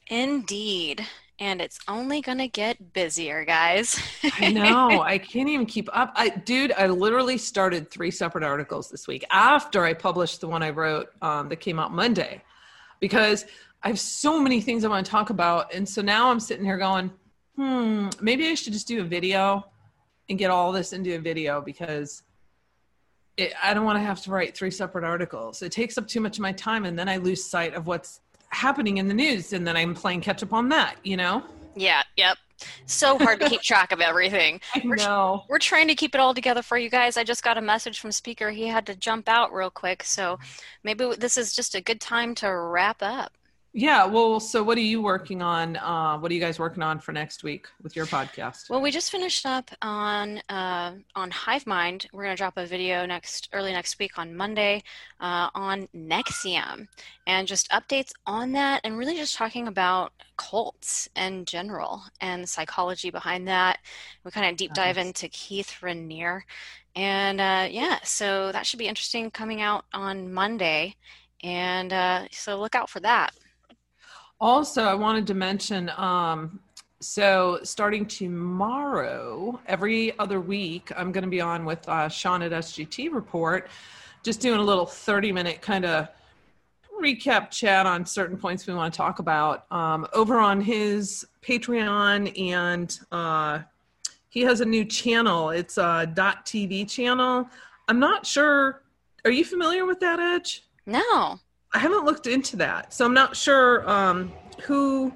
[0.08, 1.06] Indeed.
[1.40, 4.00] And it's only going to get busier, guys.
[4.40, 5.02] I know.
[5.02, 6.14] I can't even keep up.
[6.16, 10.64] I, dude, I literally started three separate articles this week after I published the one
[10.64, 12.42] I wrote um, that came out Monday
[13.02, 13.46] because
[13.84, 15.74] I have so many things I want to talk about.
[15.74, 17.12] And so now I'm sitting here going,
[17.56, 19.66] hmm, maybe I should just do a video
[20.30, 22.24] and get all this into a video because
[23.38, 25.62] it, I don't want to have to write three separate articles.
[25.62, 28.22] It takes up too much of my time and then I lose sight of what's
[28.50, 31.44] happening in the news and then I'm playing catch up on that, you know?
[31.76, 32.38] yeah, yep.
[32.86, 34.62] So hard to keep track of everything.
[34.74, 35.44] I We're- know.
[35.50, 37.18] We're trying to keep it all together for you guys.
[37.18, 38.50] I just got a message from Speaker.
[38.50, 40.04] He had to jump out real quick.
[40.04, 40.40] So
[40.84, 43.34] maybe this is just a good time to wrap up.
[43.78, 44.06] Yeah.
[44.06, 45.76] Well, so what are you working on?
[45.76, 48.70] Uh, what are you guys working on for next week with your podcast?
[48.70, 52.08] Well, we just finished up on uh, on Hive Mind.
[52.14, 54.82] We're going to drop a video next early next week on Monday
[55.20, 56.88] uh, on NXIVM
[57.28, 62.48] and just updates on that, and really just talking about cults in general and the
[62.48, 63.80] psychology behind that.
[64.24, 65.08] We kind of deep dive nice.
[65.08, 66.44] into Keith Raniere,
[66.96, 70.96] and uh, yeah, so that should be interesting coming out on Monday.
[71.44, 73.34] And uh, so look out for that.
[74.40, 76.60] Also, I wanted to mention um,
[77.00, 82.52] so starting tomorrow, every other week, I'm going to be on with uh, Sean at
[82.52, 83.70] SGT Report,
[84.24, 86.08] just doing a little 30 minute kind of
[87.00, 92.34] recap chat on certain points we want to talk about um, over on his Patreon.
[92.40, 93.60] And uh,
[94.30, 95.50] he has a new channel.
[95.50, 97.48] It's a dot TV channel.
[97.88, 98.82] I'm not sure.
[99.26, 100.64] Are you familiar with that, Edge?
[100.86, 101.40] No.
[101.76, 104.32] I haven't looked into that, so I'm not sure um,
[104.64, 105.14] who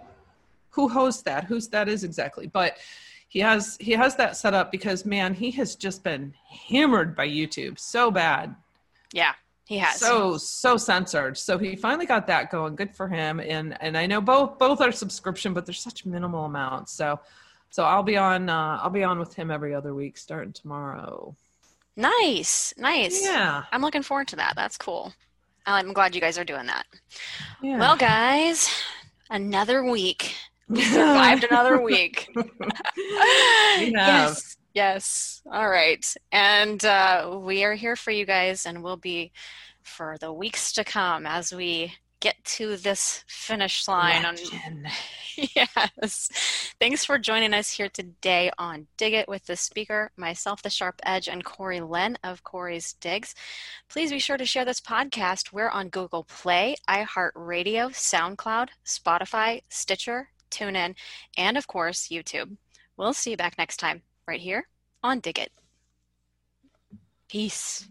[0.72, 2.48] who hosts that, who's that is exactly.
[2.48, 2.78] But
[3.30, 6.34] he has he has that set up because man, he has just been
[6.68, 8.54] hammered by YouTube so bad.
[9.14, 9.36] Yeah,
[9.68, 10.02] he has.
[10.02, 11.38] So so censored.
[11.38, 12.76] So he finally got that going.
[12.76, 13.40] Good for him.
[13.40, 16.92] And and I know both both are subscription, but there's such minimal amounts.
[16.92, 17.22] So
[17.70, 21.38] so I'll be on uh, I'll be on with him every other week starting tomorrow.
[21.96, 23.24] Nice, nice.
[23.24, 24.58] Yeah, I'm looking forward to that.
[24.58, 25.14] That's cool.
[25.74, 26.86] I'm glad you guys are doing that.
[27.62, 27.80] Yeah.
[27.80, 28.70] Well, guys,
[29.30, 30.36] another week.
[30.70, 32.30] We survived another week.
[33.80, 34.56] yes.
[34.76, 35.42] Yes.
[35.52, 36.06] All right.
[36.32, 39.32] And uh, we are here for you guys, and we'll be
[39.82, 44.26] for the weeks to come as we get to this finish line.
[44.26, 44.36] On,
[45.36, 46.30] yes.
[46.80, 51.00] Thanks for joining us here today on Dig It with the speaker, myself, The Sharp
[51.04, 53.36] Edge, and Corey Lynn of Corey's Digs.
[53.90, 55.54] Please be sure to share this podcast.
[55.54, 60.96] We're on Google Play, iHeartRadio, SoundCloud, Spotify, Stitcher, TuneIn,
[61.38, 62.58] and of course, YouTube.
[62.98, 64.68] We'll see you back next time, right here
[65.04, 65.52] on Dig It.
[67.30, 67.88] Peace.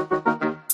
[0.00, 0.71] ん?